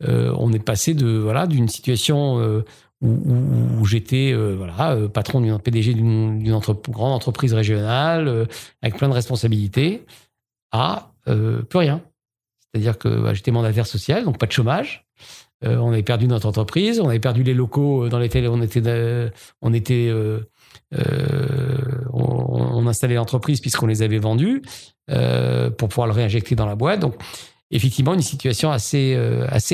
[0.03, 2.63] Euh, on est passé de voilà d'une situation
[3.03, 8.47] où, j'étais euh, euh, patron d'une PDG d'une grande entreprise régionale euh,
[8.83, 10.05] avec plein de responsabilités
[10.73, 12.03] à plus rien.
[12.73, 15.07] C'est-à-dire que bah, j'étais mandataire social, donc pas de chômage.
[15.63, 19.33] On avait perdu notre entreprise, on avait perdu les locaux dans lesquels on était,
[22.13, 24.63] on installait l'entreprise puisqu'on les avait vendus
[25.09, 27.01] pour pouvoir le réinjecter dans la boîte.
[27.01, 27.15] Donc,
[27.73, 29.17] effectivement, une situation assez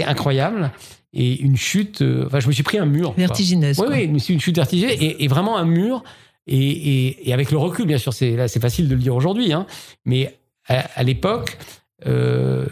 [0.06, 0.72] incroyable
[1.14, 2.02] et une chute.
[2.02, 3.12] euh, enfin, je me suis pris un mur.
[3.16, 3.78] Vertigineuse.
[3.80, 6.02] Oui, oui, c'est une chute vertigineuse et, et vraiment un mur.
[6.46, 9.14] Et, et- et avec le recul, bien sûr, c'est là, c'est facile de le dire
[9.14, 9.66] aujourd'hui, hein,
[10.04, 10.36] mais
[10.68, 11.56] à, à l'époque,
[12.06, 12.66] euh,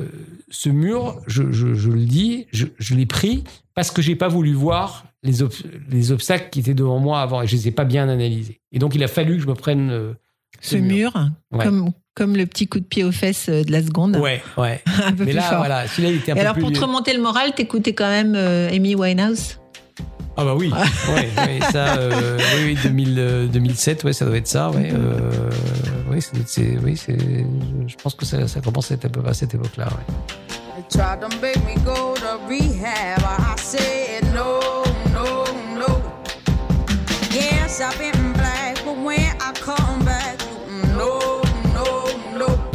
[0.50, 4.26] ce mur, je, je- je le dis, je, je l'ai pris parce que j'ai pas
[4.28, 5.52] voulu voir les, ob-
[5.88, 8.60] les obstacles qui étaient devant moi avant et je les ai pas bien analysés.
[8.72, 9.90] Et donc, il a fallu que je me prenne
[10.60, 11.12] Ce mur,
[11.52, 11.64] Ouais.
[11.64, 14.82] comme, comme le petit coup de pied aux fesses euh, de la seconde, Ouais, ouais.
[15.04, 15.58] un peu Mais plus là, fort.
[15.58, 16.62] voilà, celui-là, il était un Et peu alors, plus.
[16.62, 19.56] pour te remonter le moral, t'écoutais quand même euh, Amy Winehouse?
[20.36, 24.36] Ah bah oui, ouais, ouais, ça, euh, oui, oui, 2000, euh, 2007, ouais, ça doit
[24.36, 24.90] être ça, ouais.
[24.92, 25.50] euh,
[26.10, 27.18] oui, c'est, oui, c'est,
[27.86, 30.14] je pense que ça, ça commence à être à peu près à cette époque-là, ouais.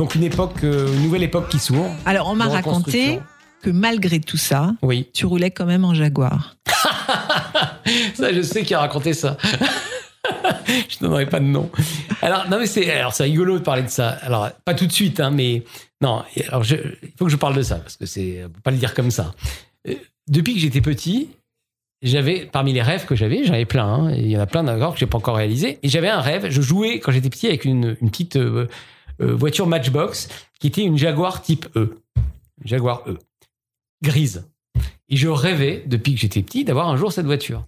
[0.06, 1.90] Donc une époque, euh, une nouvelle époque qui s'ouvre.
[2.06, 3.20] Alors, on m'a raconté
[3.64, 6.58] que malgré tout ça, Oui, tu roulais quand même en Jaguar.
[8.14, 9.36] ça, je sais qui a raconté ça.
[10.70, 11.72] je ne donnerai pas de nom.
[12.22, 14.10] Alors, non, mais c'est, alors, c'est rigolo de parler de ça.
[14.22, 15.64] Alors, pas tout de suite, hein, mais
[16.02, 16.22] non.
[16.50, 18.94] Alors, je- il faut que je parle de ça parce que c'est, pas le dire
[18.94, 19.34] comme ça.
[19.90, 19.96] Euh,
[20.28, 21.30] Depuis que j'étais petit,
[22.04, 23.88] j'avais, parmi les rêves que j'avais, j'en avais plein.
[23.92, 25.80] hein, il y en a plein d'accord que j'ai pas encore réalisé.
[25.82, 26.52] Et j'avais un rêve.
[26.52, 28.68] Je jouais quand j'étais petit avec une, une petite euh,
[29.20, 30.28] voiture Matchbox
[30.60, 33.18] qui était une Jaguar type E, Une Jaguar E,
[34.02, 34.48] grise.
[35.10, 37.66] Et je rêvais, depuis que j'étais petit, d'avoir un jour cette voiture.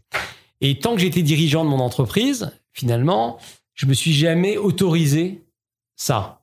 [0.62, 3.38] Et tant que j'étais dirigeant de mon entreprise, finalement,
[3.76, 5.44] je me suis jamais autorisé
[5.96, 6.42] ça.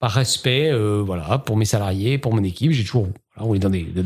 [0.00, 3.70] Par respect, euh, voilà, pour mes salariés, pour mon équipe, j'ai toujours voilà, roulé dans
[3.70, 4.04] des, de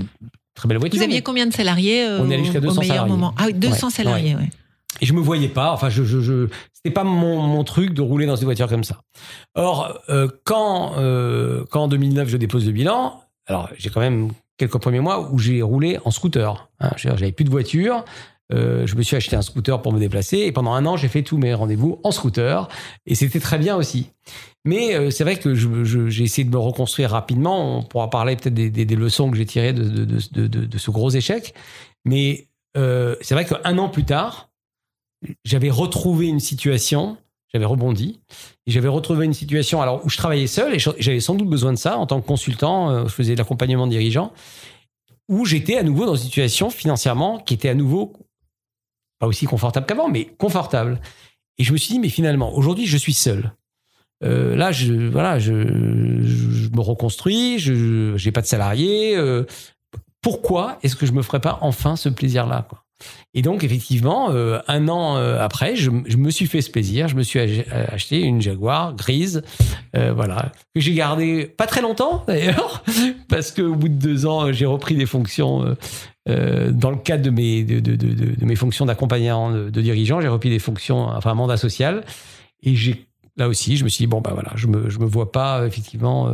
[0.54, 0.98] très belles voitures.
[0.98, 3.12] Vous aviez combien de salariés euh, On est allé jusqu'à au- 200 au meilleur salariés.
[3.12, 3.34] moment?
[3.38, 4.50] Ah oui, 200 Ouais, salariés, ouais.
[5.00, 5.72] Et je me voyais pas.
[5.72, 9.02] Enfin, je, je, c'était pas mon, truc de rouler dans une voiture comme ça.
[9.54, 14.30] Or, euh, quand, euh, quand en 2009 je dépose le bilan, alors j'ai quand même
[14.58, 16.68] quelques premiers mois où j'ai roulé en scooter.
[16.80, 18.04] Hein, J'avais plus de voiture.
[18.52, 21.06] Euh, je me suis acheté un scooter pour me déplacer et pendant un an j'ai
[21.06, 22.68] fait tous mes rendez-vous en scooter
[23.06, 24.08] et c'était très bien aussi.
[24.64, 27.78] Mais euh, c'est vrai que j'ai essayé de me reconstruire rapidement.
[27.78, 31.54] On pourra parler peut-être des, leçons que j'ai tirées de ce gros échec.
[32.04, 34.49] Mais euh, c'est vrai qu'un an plus tard,
[35.44, 37.16] j'avais retrouvé une situation,
[37.52, 38.20] j'avais rebondi,
[38.66, 41.72] et j'avais retrouvé une situation alors où je travaillais seul, et j'avais sans doute besoin
[41.72, 44.32] de ça en tant que consultant, euh, je faisais de l'accompagnement de dirigeants,
[45.28, 48.12] où j'étais à nouveau dans une situation financièrement qui était à nouveau
[49.18, 51.00] pas aussi confortable qu'avant, mais confortable.
[51.58, 53.52] Et je me suis dit, mais finalement, aujourd'hui, je suis seul.
[54.24, 59.16] Euh, là, je, voilà, je, me reconstruis, je n'ai pas de salariés.
[59.16, 59.44] euh,
[60.22, 62.66] pourquoi est-ce que je me ferais pas enfin ce plaisir-là
[63.34, 67.08] Et donc, effectivement, euh, un an euh, après, je, me suis fait ce plaisir.
[67.08, 69.42] Je me suis ach- acheté une Jaguar grise,
[69.96, 72.82] euh, voilà, que j'ai gardée pas très longtemps d'ailleurs,
[73.28, 75.76] parce qu'au bout de deux ans, j'ai repris des fonctions.
[76.26, 80.50] dans le cadre de mes, de, de, de, mes fonctions d'accompagnant de, dirigeant, j'ai repris
[80.50, 82.04] des fonctions, enfin mandat social.
[82.62, 85.06] Et j'ai là aussi, je me suis dit, bon, bah voilà, je me, je me
[85.06, 86.30] vois pas effectivement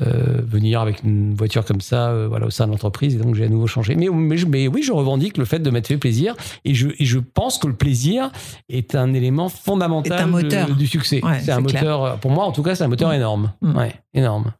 [0.00, 3.14] euh, euh, venir avec une voiture comme ça euh, voilà, au sein de l'entreprise.
[3.14, 3.94] Et donc j'ai à nouveau changé.
[3.94, 6.34] Mais, mais, je- mais oui, je revendique le fait de m'être fait plaisir.
[6.64, 8.30] Et je, et je pense que le plaisir
[8.68, 10.68] est un élément fondamental Est un moteur.
[10.68, 11.24] de- du succès.
[11.24, 11.82] Ouais, c'est un clair.
[11.84, 13.14] moteur, pour moi en tout cas, c'est un moteur Mm.
[13.14, 13.52] énorme.
[13.62, 13.76] Mm.
[13.76, 14.52] Ouais, énorme.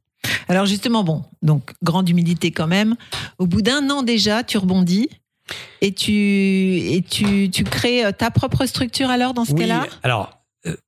[0.48, 2.94] Alors justement, bon, donc grande humilité quand même.
[3.38, 5.08] Au bout d'un an déjà, tu rebondis
[5.82, 9.86] et tu et tu, tu crées euh, ta propre structure alors dans ce Oui, cas-là?
[10.02, 10.34] alors, euh,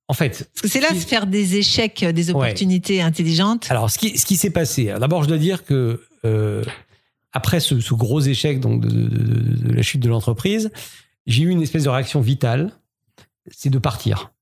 [0.09, 3.67] en fait, c'est là qui- se faire des échecs, euh, des opportunités intelligentes.
[3.71, 6.65] Alors, ce qui, ce qui s'est passé, d'abord, je dois dire que euh,
[7.33, 10.71] après ce, ce gros échec donc de, de- de- de la chute de l'entreprise,
[11.27, 12.73] j'ai eu une espèce de réaction vitale,
[13.51, 14.33] c'est de partir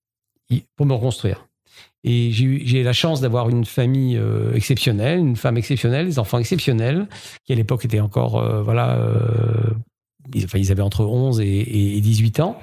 [0.77, 1.49] pour me reconstruire.
[2.05, 6.39] Et j'ai eu- la chance d'avoir une famille euh, exceptionnelle, une femme exceptionnelle, des enfants
[6.39, 7.09] exceptionnels,
[7.45, 9.71] qui à l'époque étaient encore, euh, voilà, euh,
[10.35, 12.61] ils, enfin, ils avaient entre 11 et, et 18 ans,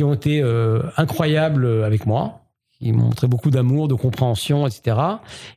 [0.00, 4.96] qui ont été euh, incroyables avec moi, qui m'ont montré beaucoup d'amour, de compréhension, etc.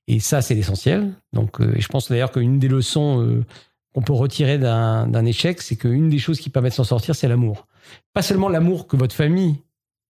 [0.10, 1.14] Et ça, c'est l'essentiel.
[1.32, 3.46] Donc, euh, je pense d'ailleurs qu'une des leçons euh,
[3.94, 7.30] qu'on peut retirer d'un échec, c'est qu'une des choses qui permettent de s'en sortir, c'est
[7.30, 7.68] l'amour.
[8.14, 9.62] Pas seulement l'amour que votre famille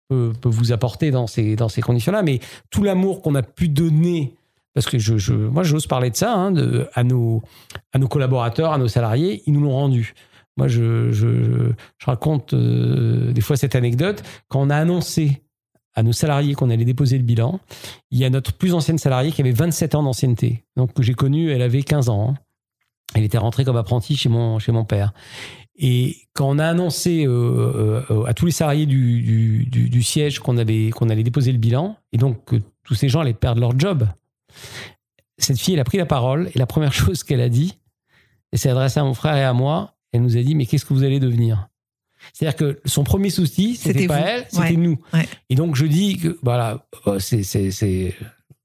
[0.09, 2.23] peut, vous apporter dans ces, conditions-là.
[2.23, 2.41] Mais
[2.71, 4.35] tout l'amour qu'on a pu donner,
[4.73, 6.55] parce que moi, j'ose parler de ça, hein,
[6.95, 7.43] à nos
[8.09, 10.15] collaborateurs, à nos salariés, ils nous l'ont rendu.
[10.57, 11.73] Moi, je, je,
[12.05, 14.23] raconte euh, des fois cette anecdote.
[14.49, 15.43] Quand on a annoncé
[15.95, 17.61] à nos salariés qu'on allait déposer le bilan,
[18.11, 20.65] il y a notre plus ancienne salariée qui avait 27 ans d'ancienneté.
[20.77, 22.31] Donc, que j'ai connue, elle avait 15 ans.
[22.31, 22.35] hein.
[23.15, 25.13] Elle était rentrée comme apprentie chez mon, chez mon père.
[25.77, 30.59] Et quand on a annoncé euh, euh, à tous les salariés du, du, siège qu'on
[30.59, 33.79] avait qu'on allait déposer le bilan, et donc que tous ces gens allaient perdre leur
[33.79, 34.07] job,
[35.39, 37.79] cette fille, elle a pris la parole, et la première chose qu'elle a dit,
[38.53, 40.85] et s'est adressée à mon frère et à moi, elle nous a dit, mais qu'est-ce
[40.85, 41.69] que vous allez devenir?
[42.33, 44.27] C'est-à-dire que son premier souci, c'était pas vous.
[44.27, 44.73] elle, c'était Ouais.
[44.77, 44.99] nous.
[45.13, 45.29] Ouais.
[45.51, 47.43] Et donc je dis que, voilà, euh, c'est...
[47.43, 48.15] c'est, c'est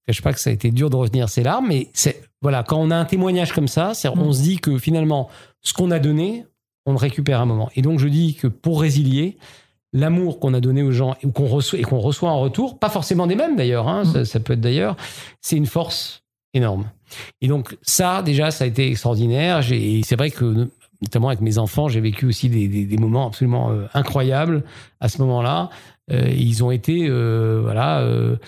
[0.10, 2.64] je cache pas que ça a été dur de retenir ses larmes, mais c'est voilà,
[2.64, 4.34] quand on a un témoignage comme ça, c'est, on Mm.
[4.34, 5.28] se dit que finalement,
[5.62, 6.46] ce qu'on a donné,
[6.86, 7.70] on le récupère à un moment.
[7.76, 9.38] Et donc je dis que pour résilier,
[9.92, 12.90] l'amour qu'on a donné aux gens et qu'on reçoit, et qu'on reçoit en retour, pas
[12.90, 14.14] forcément des mêmes d'ailleurs, hein, Mm.
[14.14, 14.96] ça, ça peut être d'ailleurs,
[15.42, 16.90] c'est une force énorme.
[17.42, 19.62] Et donc ça, déjà, ça a été extraordinaire.
[19.62, 20.70] J'ai- et c'est vrai que
[21.02, 24.64] notamment avec mes enfants, j'ai vécu aussi des, des- des moments absolument euh, incroyables
[25.00, 25.70] à ce moment-là.
[26.12, 28.02] Euh, ils ont été, euh, voilà.
[28.04, 28.40] de-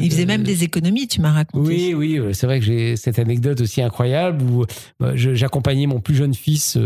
[0.00, 1.94] Il faisait de- même des économies, tu m'as raconté.
[1.94, 4.64] oui, oui, c'est vrai que j'ai cette anecdote aussi incroyable où
[5.14, 6.76] je- j'accompagnais mon plus jeune fils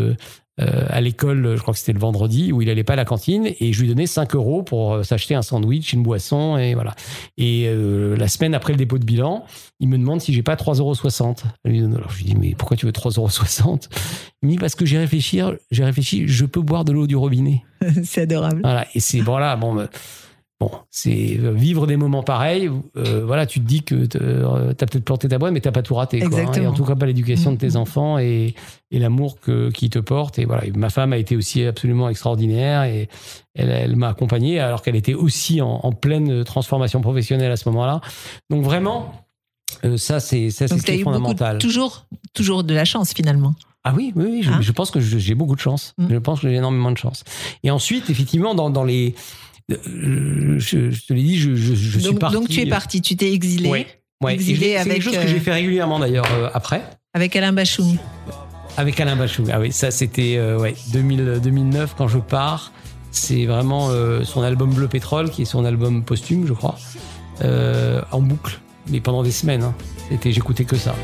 [0.59, 3.51] à l'école, je crois que c'était le vendredi, où il allait pas à la cantine
[3.61, 6.95] et je lui donnais 5 euros pour euh, s'acheter un sandwich, une boisson et voilà.
[7.37, 9.45] Et euh, la semaine après le dépôt de bilan,
[9.81, 10.95] il me demande si j'ai pas 3,60 euros.
[11.97, 13.79] Alors je lui dis, mais pourquoi tu veux 3,60 euros
[14.43, 15.41] Il me dit, parce que j'ai réfléchi,
[15.71, 17.63] j'ai réfléchi, je peux boire de l'eau du robinet.
[18.05, 18.61] c'est adorable.
[18.63, 19.87] Voilà, et c'est voilà, bon,
[20.61, 22.71] bon, c'est euh, vivre des moments pareils.
[22.97, 25.83] euh, voilà, tu te dis que tu as peut-être planté ta boîte, mais t'as pas
[25.83, 26.19] tout raté.
[26.21, 26.31] Quoi, hein.
[26.41, 26.65] Exactement.
[26.65, 27.77] et en tout cas, pas l'éducation de tes Mhm.
[27.77, 28.55] enfants et,
[28.91, 30.39] et l'amour que qui te porte.
[30.39, 33.09] Et voilà, et ma femme a été aussi absolument extraordinaire et
[33.55, 37.69] elle, elle m'a accompagné alors qu'elle était aussi en, en pleine transformation professionnelle à ce
[37.69, 38.01] moment-là.
[38.51, 39.13] Donc vraiment.
[39.85, 41.59] euh, ça, c'est ça, c'est est eu fondamental.
[41.59, 43.55] toujours, toujours de la chance finalement.
[43.85, 45.95] Ah oui, oui, oui je, Hein je pense que j'ai beaucoup de chance.
[45.99, 46.07] Mm.
[46.11, 47.23] Je pense que j'ai énormément de chance.
[47.63, 49.15] Et ensuite, effectivement, dans, dans les.
[49.73, 52.35] Euh, Je, je te l'ai dit, je, je, je suis donc, parti.
[52.37, 53.87] donc tu es parti, tu t'es exilé Ouais,
[54.23, 54.39] ouais.
[54.39, 56.83] C'est avec, quelque chose euh, que j'ai fait régulièrement d'ailleurs euh, après,
[57.15, 57.97] avec Alain Bachoum.
[58.77, 59.45] avec Alain Bachou.
[59.53, 62.73] Ah oui, ça c'était euh, ouais, 2000, 2009 quand je pars.
[63.11, 66.77] C'est vraiment euh, son album Bleu Pétrole, qui est son album posthume, je crois,
[67.43, 69.63] euh, en boucle, mais pendant des semaines.
[69.63, 69.75] hein.
[70.11, 70.95] C'était, j'écoutais que ça.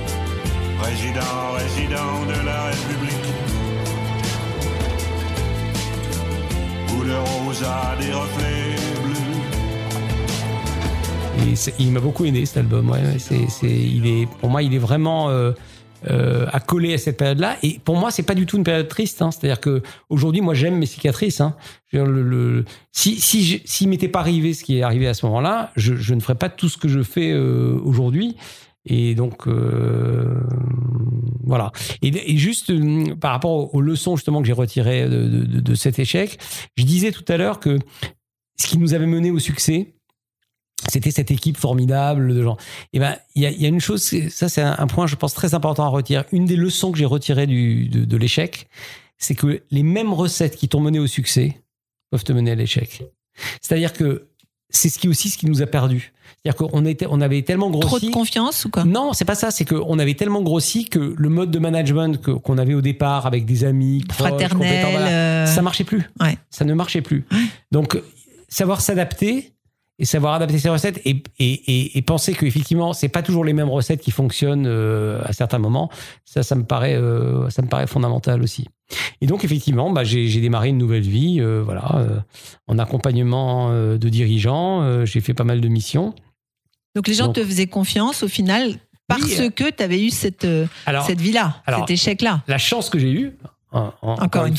[0.79, 1.21] Président,
[1.57, 3.02] résident de la République.
[11.79, 12.93] Il m'a beaucoup aidé cet album.
[13.19, 15.53] C'est, pour moi, il est vraiment euh,
[16.11, 17.57] euh, accolé à cette période-là.
[17.63, 19.23] Et pour moi, c'est pas du tout une période triste.
[19.23, 19.31] Hein.
[19.31, 21.41] C'est-à-dire que aujourd'hui, moi, j'aime mes cicatrices.
[21.41, 21.55] Hein.
[21.93, 22.07] Dire,
[22.93, 23.21] si
[23.65, 26.35] si m'était pas arrivé ce qui est arrivé à ce moment-là, je, je ne ferais
[26.35, 28.37] pas tout ce que je fais euh, aujourd'hui.
[28.85, 30.41] Et donc euh,
[31.45, 31.73] voilà.
[32.03, 36.39] Et, juste euh, par rapport aux, leçons justement que j'ai retirées de, cet échec,
[36.77, 37.79] je disais tout à l'heure que
[38.59, 39.95] ce qui nous avait mené au succès,
[40.89, 42.57] c'était cette équipe formidable de gens.
[42.93, 45.85] Et ben, il y a, une chose, ça c'est un, point, je pense, très important
[45.85, 46.25] à retirer.
[46.33, 48.69] Une des leçons que j'ai retirées de l'échec,
[49.17, 51.63] c'est que les mêmes recettes qui t'ont mené au succès
[52.11, 53.05] peuvent te mener à l'échec.
[53.61, 54.29] C'est-à-dire que
[54.73, 56.13] c'est ce qui aussi ce qui nous a perdu.
[56.45, 57.87] C'est-à-dire qu'on était, on avait tellement grossi.
[57.87, 58.83] Trop de confiance ou quoi?
[58.85, 59.53] Non, c'est pas ça.
[59.53, 63.27] C'est qu'on avait tellement grossi que le mode de management que- qu'on avait au départ
[63.27, 64.87] avec des amis, proches, compétents, Fraternel.
[64.91, 66.11] voilà, euh, ça marchait plus.
[66.21, 66.37] Ouais.
[66.51, 67.25] Ça ne marchait plus.
[67.71, 67.97] Donc,
[68.49, 69.53] savoir s'adapter
[69.99, 73.69] et savoir adapter ses recettes et, et, et, penser qu'effectivement, c'est pas toujours les mêmes
[73.69, 75.91] recettes qui fonctionnent euh, à certains moments,
[76.25, 78.67] ça, ça me paraît, euh, ça me paraît fondamental aussi.
[79.21, 82.07] Et donc, effectivement, bah, j'ai démarré une nouvelle vie, euh, voilà,
[82.67, 85.05] en accompagnement de dirigeants.
[85.05, 86.15] j'ai fait pas mal de missions.
[86.95, 88.75] Donc les gens Donc- te faisaient confiance au final
[89.09, 90.47] parce Oui, que tu avais eu cette,
[90.87, 92.43] Alors, cette vie-là, cet échec-là.
[92.49, 93.37] la chance que j'ai eue,
[93.73, 94.55] en- en- encore, une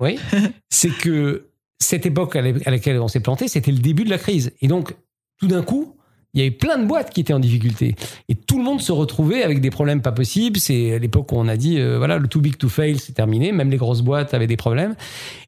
[0.00, 0.18] oui,
[0.70, 1.47] c'est que
[1.78, 4.52] cette époque à la- à laquelle on s'est planté, c'était le début de la crise.
[4.60, 4.94] Et donc,
[5.38, 5.94] tout d'un coup,
[6.34, 7.94] il y avait plein de boîtes qui étaient en difficulté.
[8.28, 10.58] Et tout le monde se retrouvait avec des problèmes pas possibles.
[10.58, 13.50] C'est l'époque où on a dit, euh, voilà, le too big to fail, c'est terminé.
[13.52, 14.94] Même les grosses boîtes avaient des problèmes.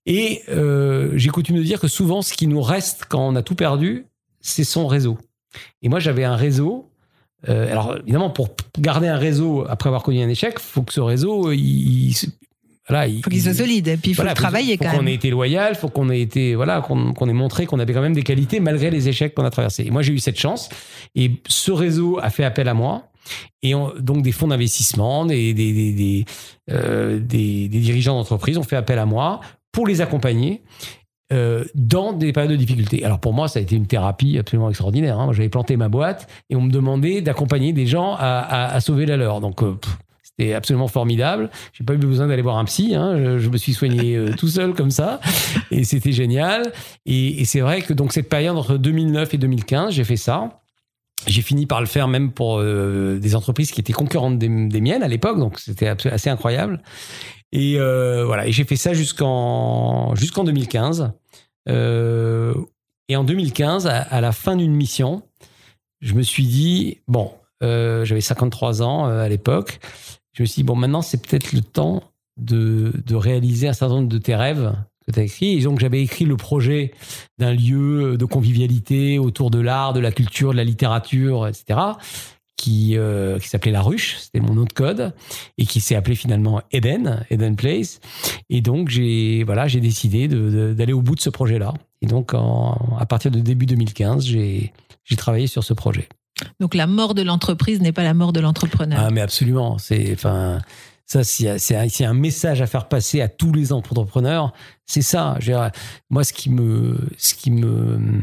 [0.07, 3.43] Et euh, j'ai coutume de dire que souvent, ce qui nous reste quand on a
[3.43, 4.07] tout perdu,
[4.41, 5.19] c'est son réseau.
[5.83, 6.87] Et moi, j'avais un réseau.
[7.49, 11.01] euh, alors, évidemment, pour garder un réseau après avoir connu un échec, faut que ce
[11.01, 12.17] réseau, il, il-
[12.91, 13.89] voilà, il faut qu'il soit solide.
[13.89, 15.09] Et puis il faut voilà, travailler faut quand qu'on même.
[15.09, 18.03] ait été loyal, faut qu'on ait été voilà, qu'on qu'on ait montré qu'on avait quand
[18.03, 19.85] même des qualités malgré les échecs qu'on a traversés.
[19.87, 20.69] Et moi j'ai eu cette chance
[21.15, 23.05] et ce réseau a fait appel à moi
[23.63, 26.25] et on- donc des fonds d'investissement, des des, des, des,
[26.71, 29.41] euh, des- des dirigeants d'entreprise ont fait appel à moi
[29.73, 30.63] pour les accompagner.
[31.33, 33.05] euh, dans des périodes de difficulté.
[33.05, 35.17] Alors pour moi, ça a été une thérapie absolument extraordinaire.
[35.21, 35.27] hein.
[35.27, 38.81] Moi, J'avais planté ma boîte et on me demandait d'accompagner des gens à, à- à
[38.81, 39.41] sauver la leur.
[39.41, 39.97] Donc euh, pff,
[40.41, 41.51] c'était absolument formidable.
[41.73, 42.95] J'ai pas eu besoin d'aller voir un psy.
[42.95, 43.17] hein.
[43.17, 45.21] Je, je me suis soigné euh, tout seul comme ça
[45.71, 46.73] et c'était génial.
[47.07, 50.61] Et, et c'est vrai que donc cette période entre 2009 et 2015, j'ai fait ça.
[51.27, 54.81] J'ai fini par le faire même pour euh, des entreprises qui étaient concurrentes des, des
[54.81, 56.81] miennes à l'époque, donc c'était assez incroyable.
[57.53, 61.13] Et euh, voilà, et j'ai fait ça jusqu'en jusqu'en 2015.
[61.69, 62.55] Euh,
[63.11, 65.23] et en 2015, à, à la fin d'une mission,
[66.01, 69.81] je me suis dit bon, j'avais 53 ans à l'époque.
[70.41, 72.03] Je me suis dit bon, maintenant c'est peut-être le temps
[72.39, 74.73] de, de réaliser un certain nombre de tes rêves
[75.07, 75.59] que tu as écrits.
[75.59, 76.95] Et donc j'avais écrit le projet
[77.37, 81.79] d'un lieu de convivialité autour de l'art, de la culture, de la littérature, etc.
[82.57, 85.13] Qui, euh, qui s'appelait La Ruche, c'était mon nom de code,
[85.59, 88.01] et qui s'est appelé finalement Eden, Eden Place.
[88.49, 91.75] Et donc j'ai voilà, j'ai décidé d'aller au bout de ce projet-là.
[92.01, 94.73] Et donc à partir de début 2015, j'ai
[95.05, 96.09] j'ai travaillé sur ce projet.
[96.61, 99.01] Donc la mort de l'entreprise n'est pas la mort de l'entrepreneur.
[99.01, 100.61] Ah mais absolument, c'est enfin
[101.07, 104.53] ça c'est un, message à faire passer à tous les entrepreneurs,
[104.87, 105.39] c'est ça.
[106.09, 108.23] Moi ce qui me ce qui me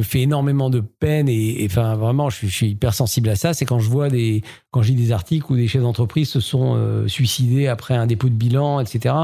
[0.00, 3.36] me fait énormément de peine et, enfin vraiment je suis, je suis hyper sensible à
[3.36, 6.40] ça, c'est quand je vois des quand lis des articles où des chefs d'entreprise se
[6.40, 9.14] sont euh, suicidés après un dépôt de bilan, etc.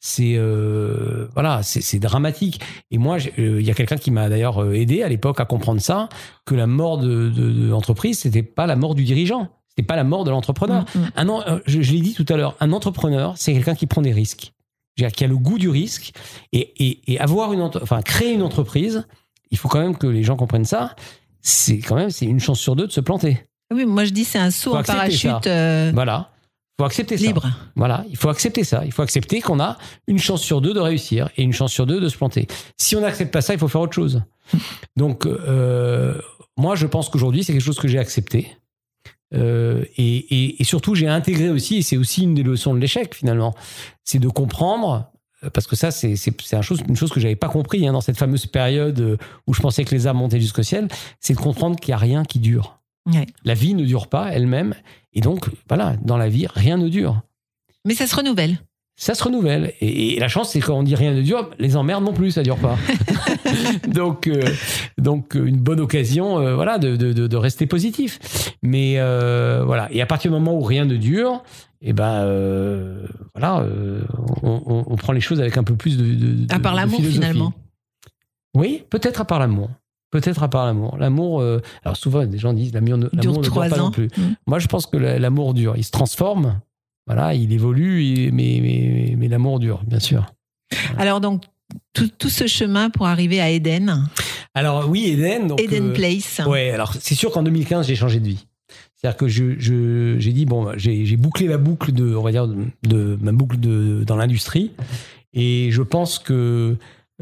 [0.00, 2.60] C'est euh, voilà, c'est dramatique.
[2.90, 5.44] Et moi, j'ai- euh, il y a quelqu'un qui m'a d'ailleurs aidé à l'époque à
[5.44, 6.08] comprendre ça,
[6.46, 9.96] que la mort de, de, de l'entreprise, c'était pas la mort du dirigeant, c'était pas
[9.96, 10.84] la mort de l'entrepreneur.
[10.94, 11.10] Mm, mm.
[11.16, 14.12] Un je, je l'ai dit tout à l'heure, un entrepreneur, c'est quelqu'un qui prend des
[14.12, 14.52] risques,
[14.96, 16.12] qui a le goût du risque
[16.52, 19.06] et, et, et avoir une, enfin créer une entreprise.
[19.50, 20.94] Il faut quand même que les gens comprennent ça.
[21.40, 23.42] C'est quand même c'est une chance sur deux de se planter.
[23.72, 24.94] Oui, moi je dis c'est un saut en ça.
[24.94, 26.30] parachute euh, Voilà,
[26.78, 27.26] faut accepter ça.
[27.26, 27.46] libre.
[27.76, 28.82] Voilà, il faut accepter ça.
[28.84, 29.76] Il faut accepter qu'on a
[30.06, 32.46] une chance sur deux de réussir et une chance sur deux de se planter.
[32.76, 34.22] Si on n'accepte pas ça, il faut faire autre chose.
[34.96, 36.20] Donc, euh,
[36.56, 38.56] moi, je pense qu'aujourd'hui, c'est quelque chose que j'ai accepté.
[39.34, 42.78] Euh, et, et- et surtout, j'ai intégré aussi, et c'est aussi une des leçons de
[42.80, 43.54] l'échec finalement,
[44.04, 45.10] c'est de comprendre,
[45.52, 46.14] parce que ça, c'est
[46.52, 49.16] un chose, une chose que j'avais pas compris hein, dans cette fameuse période euh,
[49.46, 50.88] où je pensais que les arbres montaient jusqu'au ciel,
[51.20, 52.78] c'est de comprendre qu'il n'y a rien qui dure.
[53.06, 53.26] Ouais.
[53.44, 54.74] La vie ne dure pas elle-même,
[55.12, 57.22] et donc voilà, dans la vie, rien ne dure
[57.84, 58.58] Mais ça se renouvelle.
[58.96, 59.72] ça se renouvelle.
[59.80, 62.32] Et, et la chance, c'est quand on dit rien ne dure, les emmerdes non plus,
[62.32, 62.76] ça dure pas.
[63.88, 64.42] donc, euh,
[64.98, 68.18] donc euh, une bonne occasion, euh, voilà, de, de, de, de rester positif.
[68.62, 69.88] Mais euh, voilà.
[69.92, 71.42] Et à partir du moment où rien ne dure,
[71.80, 74.02] et ben euh, voilà, euh,
[74.42, 76.04] on, on- on prend les choses avec un peu plus de.
[76.04, 77.52] de- À part l'amour, finalement.
[78.54, 79.70] Oui, peut-être à part l'amour.
[80.10, 80.96] Peut-être à part l'amour.
[80.96, 84.06] L'amour, euh, alors souvent des gens disent l'amour ne, Dure pas non plus.
[84.16, 84.34] Mm.
[84.46, 85.74] Moi, je pense que la- l'amour dure.
[85.76, 86.60] Il se transforme.
[87.06, 90.26] Voilà, il évolue, mais, mais, mais l'amour dure, bien sûr.
[90.98, 91.44] Alors donc
[91.94, 94.06] tout, tout ce chemin pour arriver à Eden,
[94.54, 95.46] Alors oui, Eden.
[95.46, 96.40] Donc, Eden Place.
[96.46, 98.46] Ouais, alors c'est sûr qu'en 2015, j'ai changé de vie.
[99.00, 103.30] C'est-à-dire que j'ai dit, bon, j'ai, bouclé la boucle de, on va dire, de, ma
[103.30, 104.72] boucle de, dans l'industrie.
[105.32, 106.76] Et je pense que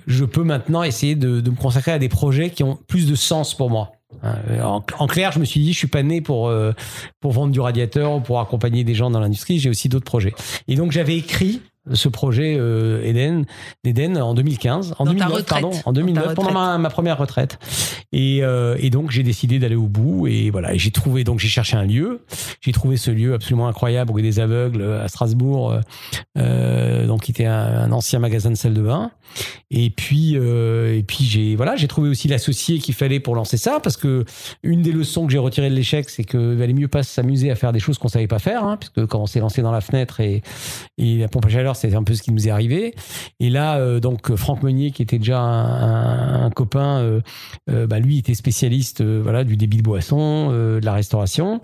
[0.06, 3.54] je peux maintenant essayer de, me consacrer à des projets qui ont plus de sens
[3.54, 3.92] pour moi.
[4.22, 6.72] Hein, En, en clair, je me suis dit, je suis pas né pour, euh,
[7.20, 9.58] pour vendre du radiateur ou pour accompagner des gens dans l'industrie.
[9.58, 10.32] J'ai aussi d'autres projets.
[10.68, 11.60] Et donc, j'avais écrit
[11.92, 13.44] ce projet euh, Eden,
[13.84, 15.48] d'Eden en 2015, en Dans ta 2009, retraite.
[15.48, 17.58] pardon, en Dans ta 2009, pendant ma, ma première retraite.
[18.12, 20.74] Et, euh, et donc j'ai décidé d'aller au bout et voilà.
[20.74, 22.24] Et j'ai trouvé donc j'ai cherché un lieu.
[22.60, 25.80] J'ai trouvé ce lieu absolument incroyable rue des Aveugles euh, à Strasbourg, euh,
[26.38, 29.10] euh, donc qui était un, un ancien magasin de salle de bain.
[29.70, 33.56] Et puis euh, et puis j'ai voilà j'ai trouvé aussi l'associé qu'il fallait pour lancer
[33.56, 34.24] ça parce que
[34.62, 37.56] une des leçons que j'ai retirées de l'échec c'est que valait mieux pas s'amuser à
[37.56, 39.80] faire des choses qu'on savait pas faire hein, puisque quand on s'est lancé dans la
[39.80, 40.42] fenêtre et,
[40.98, 42.94] la pompe à chaleur c'était un peu ce qui nous est arrivé.
[43.40, 47.20] Et là euh, donc Franck Meunier qui était déjà un, copain
[47.68, 51.60] euh, bah, lui était spécialiste voilà du débit de boisson, de la restauration.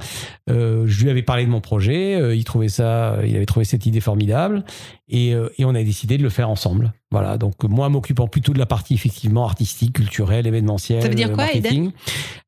[0.49, 4.01] Je lui avais parlé de mon projet, il trouvait ça, il avait trouvé cette idée
[4.01, 4.65] formidable
[5.13, 6.93] et, euh, et on a décidé de le faire ensemble.
[7.11, 11.03] Voilà, donc moi m'occupant plutôt de la partie effectivement artistique, culturelle, événementielle.
[11.03, 11.93] Ça veut dire euh, quoi, marketing.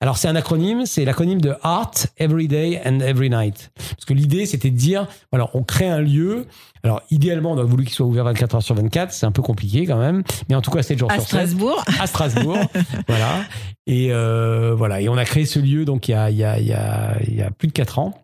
[0.00, 3.70] Alors c'est un acronyme, c'est l'acronyme de Art Every Day and Every Night.
[3.76, 6.46] Parce que l'idée c'était de dire, voilà, on crée un lieu.
[6.82, 9.42] Alors idéalement on a voulu qu'il soit ouvert 24 heures sur 24, c'est un peu
[9.42, 11.84] compliqué quand même, mais en tout cas 7 jours à sur 7 Strasbourg.
[12.00, 12.58] à Strasbourg.
[13.08, 13.42] voilà.
[13.86, 15.02] Et euh, voilà.
[15.02, 16.72] Et on a créé ce lieu donc il y a, il y a, il y
[16.72, 18.14] a, il y a plus de 4 ans,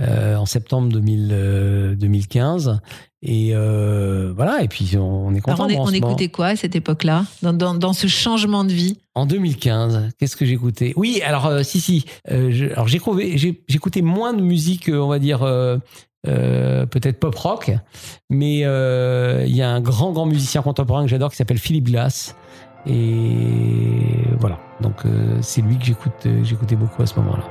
[0.00, 2.80] euh, en septembre 2000, euh, 2015.
[3.22, 4.62] Et euh, voilà.
[4.62, 5.64] Et puis on, est content.
[5.64, 7.24] Alors on, est- on écoutait quoi à cette époque-là?
[7.42, 8.96] Dans, dans, dans ce changement de vie?
[9.14, 10.92] En 2015, qu'est-ce que j'écoutais?
[10.96, 12.04] Oui, alors si si.
[12.28, 15.78] Je- alors j'écoutais, moins de musique, on va dire euh,
[16.86, 17.72] peut-être pop rock,
[18.30, 21.86] mais euh, il y a un grand grand musicien contemporain que j'adore qui s'appelle Philippe
[21.86, 22.36] Glass.
[22.86, 27.44] Et voilà, donc euh, c'est lui que j'écoute, j'écoutais beaucoup à ce moment-là.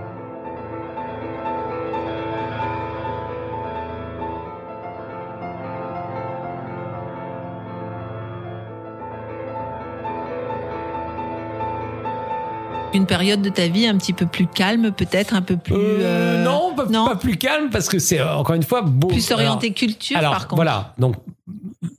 [12.93, 15.75] Une période de ta vie un petit peu plus calme, peut-être un peu plus.
[15.75, 17.05] Euh, euh, non, pas, non.
[17.05, 19.07] pas plus calme parce que c'est euh, encore une fois beau.
[19.07, 20.55] Plus orienté culture, Alors, par contre.
[20.55, 21.15] voilà, donc,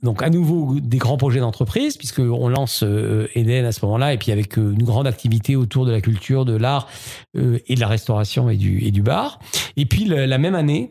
[0.01, 4.17] donc à nouveau des grands projets d'entreprise, puisqu'on lance euh, Eden à ce moment-là, et
[4.17, 6.87] puis avec une grande activité autour de la culture, de l'art
[7.35, 9.39] et de la restauration et du, et du bar.
[9.77, 10.89] Et puis la même année,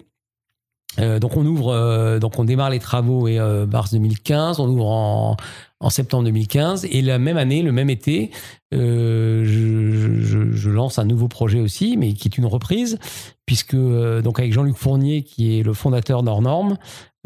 [0.99, 4.69] euh, donc on ouvre, euh, donc on démarre les travaux et euh, mars 2015, on
[4.69, 5.37] ouvre en,
[5.81, 8.31] en septembre 2015, et la même année, le même été,
[8.73, 12.99] je, lance un nouveau projet aussi, mais qui est une reprise,
[13.47, 16.77] puisque donc avec Jean-Luc Fournier, qui est le fondateur d'Hors-Normes,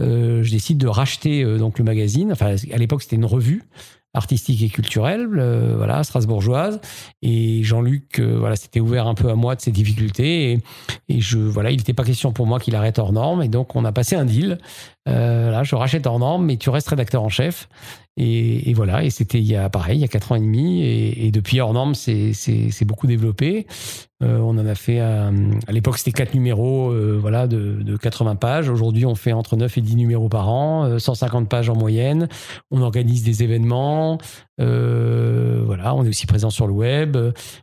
[0.01, 2.33] euh, je décide de racheter donc le magazine.
[2.33, 3.65] Enfin, à l'époque, c'était une revue
[4.15, 6.81] artistique et culturelle, euh, voilà, strasbourgeoise.
[7.23, 10.53] Et Jean-Luc, euh, voilà, s'était ouvert un peu à moi de ses difficultés.
[10.53, 10.59] Et,
[11.09, 13.43] et je, voilà, il n'était pas question pour moi qu'il arrête hors norme.
[13.43, 14.59] Et donc, on a passé un deal.
[15.09, 17.69] Euh, je rachète hors norme, mais tu restes rédacteur en chef.
[18.19, 20.83] Et, voilà, et c'était il y a pareil, il y a quatre ans et demi.
[20.83, 23.67] Et, depuis hors norme, c'est beaucoup développé.
[24.23, 25.31] Euh, on en a fait, euh,
[25.67, 28.69] à l'époque, c'était quatre numéros voilà, de, de 80 pages.
[28.69, 32.29] Aujourd'hui, on fait entre 9 et 10 numéros par an, euh, 150 pages en moyenne.
[32.71, 34.19] On organise des événements.
[34.59, 37.17] voilà, on est aussi présent sur le web.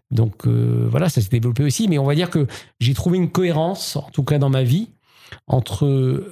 [0.09, 1.87] Donc voilà, ça s'est développé aussi.
[1.87, 2.47] Mais on va dire que
[2.79, 4.89] j'ai trouvé une cohérence, en tout cas dans ma vie,
[5.47, 5.85] entre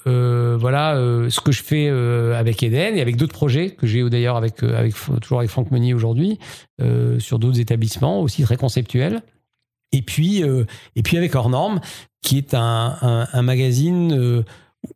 [0.07, 3.87] euh, voilà euh, ce que je fais euh, avec Eden et avec d'autres projets que
[3.87, 6.39] j'ai d'ailleurs avec, avec toujours avec Franck Meunier aujourd'hui
[7.19, 9.21] sur d'autres établissements aussi très conceptuels.
[9.91, 10.43] Et puis,
[10.95, 11.79] et puis avec Hors Norme,
[12.21, 14.43] qui est un, un, magazine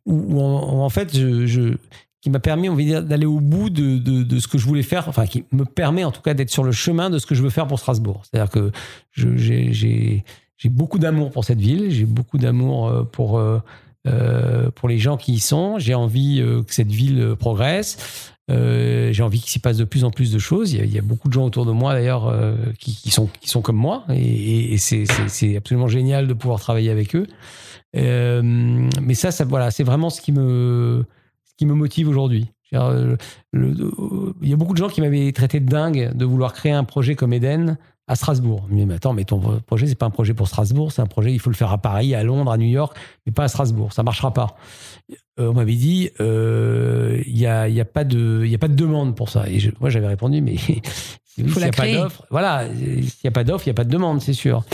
[0.06, 1.74] où, en, fait, je,
[2.20, 4.82] qui m'a permis, on va dire, d'aller au bout de, de, ce que je voulais
[4.82, 7.34] faire, enfin, qui me permet en tout cas d'être sur le chemin de ce que
[7.34, 8.22] je veux faire pour Strasbourg.
[8.22, 8.70] C'est-à-dire que
[9.16, 13.40] j'ai- j'ai beaucoup d'amour pour cette ville, j'ai beaucoup d'amour pour,
[14.06, 18.30] euh, pour les gens qui y sont, j'ai envie euh, que cette ville euh, progresse.
[18.48, 20.74] J'ai envie qu'il s'y passe de plus en plus de choses.
[20.74, 22.30] Il y a, beaucoup de gens autour de moi d'ailleurs
[22.78, 27.16] qui, sont, qui sont comme moi et, et- c'est- absolument génial de pouvoir travailler avec
[27.16, 27.26] eux.
[27.94, 31.02] Mais ça, ça voilà, c'est vraiment ce qui me,
[31.46, 32.48] ce qui me motive aujourd'hui.
[32.72, 33.16] Il
[34.42, 37.14] y a beaucoup de gens qui m'avaient traité de dingue de vouloir créer un projet
[37.14, 37.78] comme Eden
[38.08, 38.66] à Strasbourg.
[38.68, 41.32] Mais, mais attends, mais ton projet, c'est pas un projet pour Strasbourg, c'est un projet,
[41.32, 42.96] il faut le faire à Paris, à Londres, à New York,
[43.26, 43.92] mais pas à Strasbourg.
[43.92, 44.56] Ça marchera pas.
[45.40, 48.58] Euh, on m'avait dit, euh, il y a, il y a pas de, y a
[48.58, 49.48] pas de demande pour ça.
[49.48, 50.56] Et je- moi, j'avais répondu, mais
[51.24, 53.84] s'il n'y a pas d'offre, voilà, s'il n'y a pas d'offre, il n'y a pas
[53.84, 54.64] de demande, c'est sûr.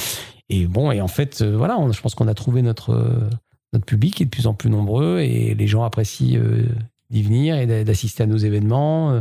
[0.48, 3.28] Et bon, et en fait, euh, voilà, on- je pense qu'on a trouvé notre, euh,
[3.72, 6.66] notre public qui est de plus en plus nombreux et les gens apprécient euh,
[7.10, 9.20] d'y venir et d'a- d'assister à nos événements, euh,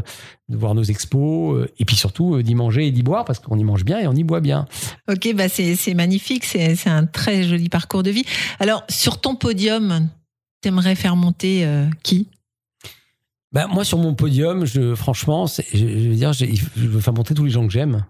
[0.50, 3.40] de voir nos expos euh, et puis surtout euh, d'y manger et d'y boire parce
[3.40, 4.66] qu'on y mange bien et on y boit bien.
[5.10, 8.26] Ok, bah c'est magnifique, c'est un très joli parcours de vie.
[8.60, 10.10] Alors, sur ton podium,
[10.62, 12.28] t'aimerais faire monter euh, qui?
[13.54, 17.34] Bah, moi, sur mon podium, je, franchement, je, je veux dire, je veux faire monter
[17.34, 18.06] tous les gens que j'aime,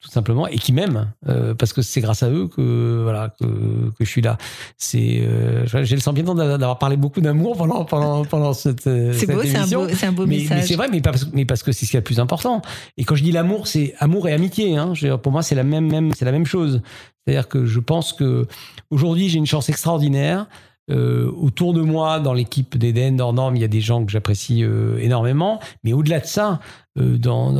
[0.00, 3.44] tout simplement, et qui m'aiment, euh, parce que c'est grâce à eux que voilà que,
[3.44, 4.38] que je suis là.
[4.76, 9.12] C'est, euh, j'ai le sentiment d'a- d'avoir parlé beaucoup d'amour pendant pendant pendant cette, euh,
[9.12, 10.64] C'est beau, c'est un beau, c'est un beau mais, mais message.
[10.68, 12.62] c'est vrai, mais, pas parce, mais parce que c'est ce qui est le plus important.
[12.96, 14.76] Et quand je dis l'amour, c'est amour et amitié.
[14.76, 14.94] Hein.
[14.94, 16.80] Je pour moi, c'est la même, même, c'est la même chose.
[17.26, 18.46] C'est-à-dire que je pense que
[18.90, 20.46] aujourd'hui, j'ai une chance extraordinaire.
[20.90, 24.64] Euh, autour de moi, dans l'équipe d'Eden, Normes, il y a des gens que j'apprécie
[24.64, 25.60] euh, énormément.
[25.84, 26.60] Mais au-delà de ça,
[26.98, 27.54] euh, dans,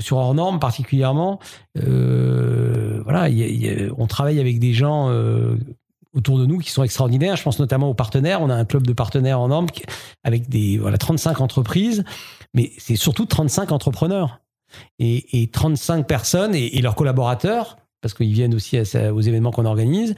[0.00, 1.38] sur Hors Normes particulièrement,
[1.74, 3.28] voilà,
[3.96, 5.10] on travaille avec des gens
[6.14, 7.36] autour de nous qui sont extraordinaires.
[7.36, 8.40] Je pense notamment aux partenaires.
[8.40, 9.82] On a un club de partenaires en normes qui-
[10.22, 12.04] avec des voilà 35 entreprises,
[12.54, 14.40] mais c'est surtout 35 entrepreneurs
[14.98, 20.14] et, et 35 personnes et, leurs collaborateurs parce qu'ils viennent aussi aux événements qu'on organise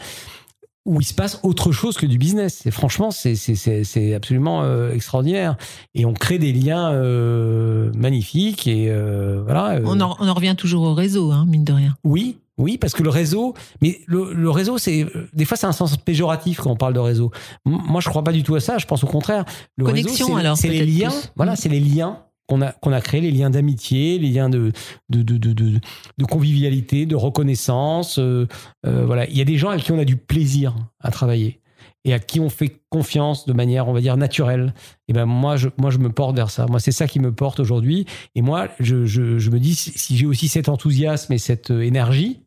[0.86, 2.64] où il se passe autre chose que du business.
[2.66, 5.56] Et franchement, c'est c'est- c'est- c'est absolument euh, extraordinaire.
[5.94, 8.66] Et on crée des liens euh, magnifiques.
[8.66, 9.72] Et euh, voilà.
[9.76, 11.94] euh, On en, on en revient toujours au réseau, hein, mine de rien.
[12.04, 15.66] oui, oui, parce que le réseau, mais le, le réseau, c'est euh, des fois c'est
[15.66, 17.30] un sens péjoratif quand on parle de réseau.
[17.66, 18.78] Moi, je crois pas du tout à ça.
[18.78, 19.44] Je pense au contraire.
[19.76, 21.10] Le Connexion, réseau, alors, c'est les liens.
[21.10, 21.32] plus.
[21.36, 21.56] Voilà, Mm.
[21.56, 24.72] c'est les liens qu'on a qu'on a créés, les liens d'amitié, les liens de
[25.08, 28.18] de de de, convivialité, de reconnaissance.
[28.18, 28.46] euh,
[28.86, 31.60] euh, voilà, il y a des gens avec qui on a du plaisir à travailler
[32.04, 34.74] et à qui on fait confiance de manière, on va dire, naturelle.
[35.08, 36.66] Et ben moi, je, moi, je me porte vers ça.
[36.66, 38.06] Moi, c'est ça qui me porte aujourd'hui.
[38.36, 42.42] Et moi, je, je, me dis, si j'ai aussi cet enthousiasme et cette euh, énergie,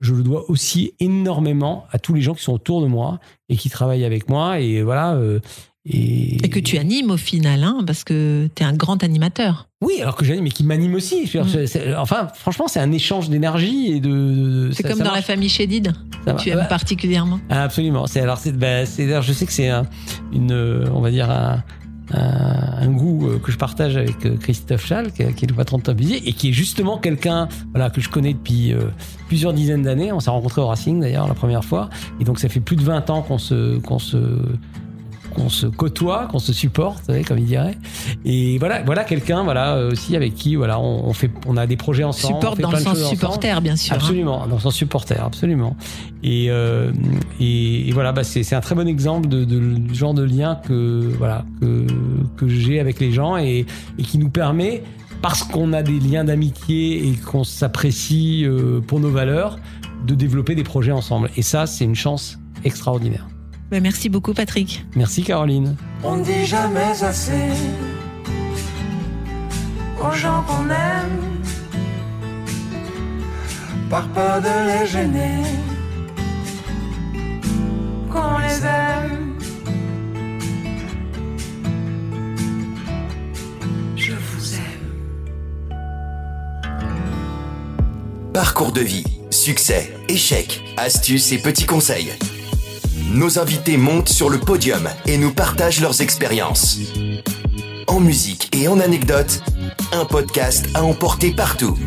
[0.00, 3.20] je le dois aussi énormément à tous les gens qui sont autour de moi
[3.50, 4.60] et qui travaillent avec moi.
[4.60, 5.18] Et voilà.
[5.86, 9.68] Et, Et que tu animes au final, hein, parce que tu es un grand animateur.
[9.82, 11.24] Oui, alors que j'anime, mais qui m'anime aussi.
[11.26, 11.94] Dire, Mm.
[11.98, 14.08] enfin, franchement, c'est un échange d'énergie et de.
[14.68, 15.16] de- C'est comme dans marche.
[15.16, 15.92] la famille Chédid,
[16.24, 16.68] que tu aimes Ouais.
[16.68, 17.38] particulièrement.
[17.50, 18.06] Ah, Absolument.
[18.06, 19.84] C'est alors c'est bah, d'ailleurs, je sais que c'est un,
[20.32, 21.62] une euh, on va dire un,
[22.12, 25.78] un, un goût euh, que je partage avec euh, Christophe Schall qui, est- le patron
[25.78, 28.84] de Top Music et qui est justement quelqu'un voilà que je connais depuis euh,
[29.28, 30.12] plusieurs dizaines d'années.
[30.12, 32.82] On s'est rencontrés au Racing d'ailleurs la première fois et donc ça fait plus de
[32.82, 34.16] 20 ans qu'on se qu'on se
[35.34, 37.76] qu'on se côtoie, qu'on se supporte, comme il dirait.
[38.24, 41.66] Et voilà, voilà quelqu'un, voilà euh, aussi avec qui, voilà, on, on fait, on a
[41.66, 42.34] des projets ensemble.
[42.56, 43.06] fait dans le sens ensemble.
[43.16, 43.92] supporter, bien sûr.
[43.92, 43.96] hein.
[44.00, 45.76] Absolument, dans son supporter, absolument.
[46.22, 46.92] Et, euh,
[47.40, 50.22] et, et voilà, bah c'est c'est un très bon exemple de, de- du genre de
[50.22, 51.86] lien que voilà que,
[52.36, 53.66] que j'ai avec les gens et,
[53.98, 54.82] et qui nous permet,
[55.20, 59.58] parce qu'on a des liens d'amitié et qu'on s'apprécie euh, pour nos valeurs,
[60.06, 61.30] de développer des projets ensemble.
[61.36, 63.26] Et ça, c'est une chance extraordinaire.
[63.74, 64.86] Bah, merci beaucoup, Patrick.
[64.94, 65.74] Merci Caroline.
[66.04, 67.50] On ne dit jamais assez
[70.00, 71.42] aux gens qu'on aime,
[73.90, 75.42] par peur de les gêner,
[78.12, 79.34] qu'on les aime.
[83.96, 85.72] Je vous aime.
[88.32, 92.12] Parcours de vie, succès, échecs, astuces et petits conseils.
[93.14, 96.78] Nos invités montent sur le podium et nous partagent leurs expériences.
[97.86, 99.40] En musique et en anecdotes,
[99.92, 101.78] un podcast à emporter partout.